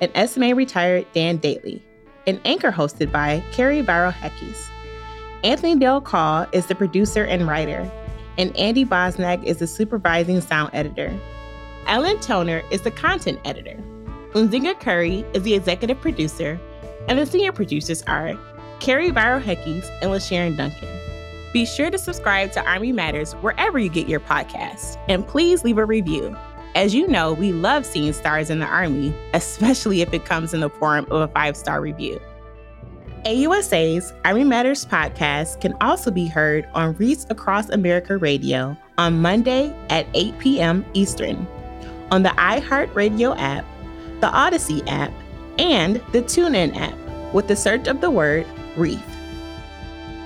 and 0.02 0.28
SMA 0.28 0.54
retired 0.54 1.06
Dan 1.14 1.38
Dailey, 1.38 1.80
and 2.26 2.40
anchor 2.44 2.72
hosted 2.72 3.12
by 3.12 3.42
Carrie 3.52 3.82
Barrow 3.82 4.10
Heckes. 4.10 4.68
Anthony 5.44 5.76
Dale 5.76 6.00
Call 6.00 6.46
is 6.52 6.66
the 6.66 6.74
producer 6.74 7.24
and 7.24 7.46
writer, 7.46 7.90
and 8.36 8.54
Andy 8.56 8.84
Bosnack 8.84 9.42
is 9.44 9.58
the 9.58 9.66
supervising 9.66 10.40
sound 10.40 10.70
editor. 10.74 11.16
Ellen 11.86 12.18
Toner 12.20 12.62
is 12.70 12.82
the 12.82 12.90
content 12.90 13.38
editor. 13.44 13.76
Unzinga 14.32 14.78
Curry 14.80 15.24
is 15.34 15.42
the 15.44 15.54
executive 15.54 16.00
producer, 16.00 16.60
and 17.08 17.18
the 17.18 17.26
senior 17.26 17.52
producers 17.52 18.02
are 18.02 18.34
Carrie 18.80 19.12
Barrow 19.12 19.40
Heckes 19.40 19.88
and 20.00 20.10
LaSharon 20.10 20.56
Duncan. 20.56 20.88
Be 21.52 21.64
sure 21.64 21.90
to 21.90 21.98
subscribe 21.98 22.50
to 22.52 22.64
Army 22.64 22.92
Matters 22.92 23.34
wherever 23.34 23.78
you 23.78 23.88
get 23.88 24.08
your 24.08 24.20
podcasts, 24.20 24.96
and 25.08 25.26
please 25.26 25.62
leave 25.62 25.78
a 25.78 25.84
review. 25.84 26.36
As 26.74 26.94
you 26.94 27.06
know, 27.06 27.34
we 27.34 27.52
love 27.52 27.84
seeing 27.84 28.12
stars 28.14 28.48
in 28.48 28.58
the 28.58 28.66
Army, 28.66 29.14
especially 29.34 30.00
if 30.00 30.14
it 30.14 30.24
comes 30.24 30.54
in 30.54 30.60
the 30.60 30.70
form 30.70 31.06
of 31.10 31.20
a 31.20 31.28
five 31.28 31.56
star 31.56 31.80
review. 31.80 32.20
AUSA's 33.26 34.12
Army 34.24 34.42
Matters 34.42 34.84
podcast 34.86 35.60
can 35.60 35.76
also 35.80 36.10
be 36.10 36.26
heard 36.26 36.66
on 36.74 36.94
Wreaths 36.94 37.26
Across 37.30 37.68
America 37.68 38.16
Radio 38.16 38.76
on 38.98 39.20
Monday 39.20 39.72
at 39.90 40.06
8 40.14 40.38
p.m. 40.38 40.84
Eastern, 40.94 41.46
on 42.10 42.22
the 42.22 42.30
iHeartRadio 42.30 43.38
app, 43.38 43.64
the 44.20 44.28
Audacy 44.28 44.82
app, 44.88 45.12
and 45.58 45.96
the 46.12 46.22
TuneIn 46.22 46.74
app 46.74 47.34
with 47.34 47.48
the 47.48 47.54
search 47.54 47.86
of 47.86 48.00
the 48.00 48.10
word 48.10 48.46
Wreath. 48.76 49.00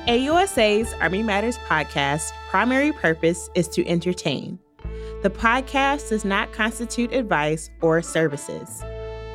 AUSA's 0.07 0.95
Army 0.95 1.23
Matters 1.23 1.59
podcast 1.59 2.31
primary 2.49 2.93
purpose 2.93 3.51
is 3.55 3.69
to 3.69 3.87
entertain. 3.87 4.59
The 5.27 5.31
podcast 5.31 6.11
does 6.11 6.25
not 6.25 6.53
constitute 6.53 7.13
advice 7.13 7.69
or 7.81 8.01
services. 8.01 8.85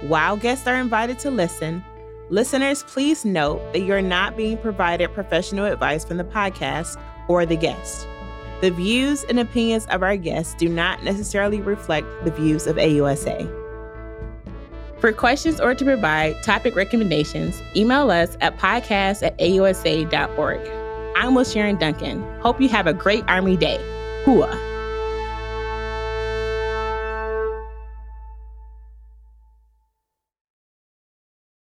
While 0.04 0.38
guests 0.38 0.66
are 0.66 0.78
invited 0.78 1.20
to 1.20 1.30
listen, 1.30 1.84
listeners 2.30 2.84
please 2.84 3.26
note 3.26 3.60
that 3.74 3.82
you're 3.82 4.02
not 4.02 4.38
being 4.38 4.58
provided 4.58 5.14
professional 5.14 5.66
advice 5.66 6.06
from 6.06 6.16
the 6.16 6.24
podcast 6.24 6.98
or 7.28 7.46
the 7.46 7.58
guest. 7.58 8.08
The 8.62 8.72
views 8.72 9.26
and 9.26 9.38
opinions 9.38 9.86
of 9.88 10.02
our 10.02 10.16
guests 10.16 10.54
do 10.54 10.70
not 10.70 11.04
necessarily 11.04 11.60
reflect 11.60 12.08
the 12.24 12.32
views 12.32 12.68
of 12.68 12.78
AUSA. 12.78 13.52
For 14.98 15.12
questions 15.12 15.60
or 15.60 15.76
to 15.76 15.84
provide 15.84 16.42
topic 16.42 16.74
recommendations, 16.74 17.62
email 17.76 18.12
us 18.12 18.38
at 18.40 18.58
podcast 18.58 19.24
at 19.24 19.38
ausa.org. 19.40 20.62
I'm 21.18 21.44
Sharon 21.44 21.76
Duncan. 21.76 22.22
Hope 22.40 22.62
you 22.62 22.70
have 22.70 22.88
a 22.88 22.94
great 22.94 23.26
Army 23.28 23.58
Day. 23.58 23.80
Hooah. 24.24 24.71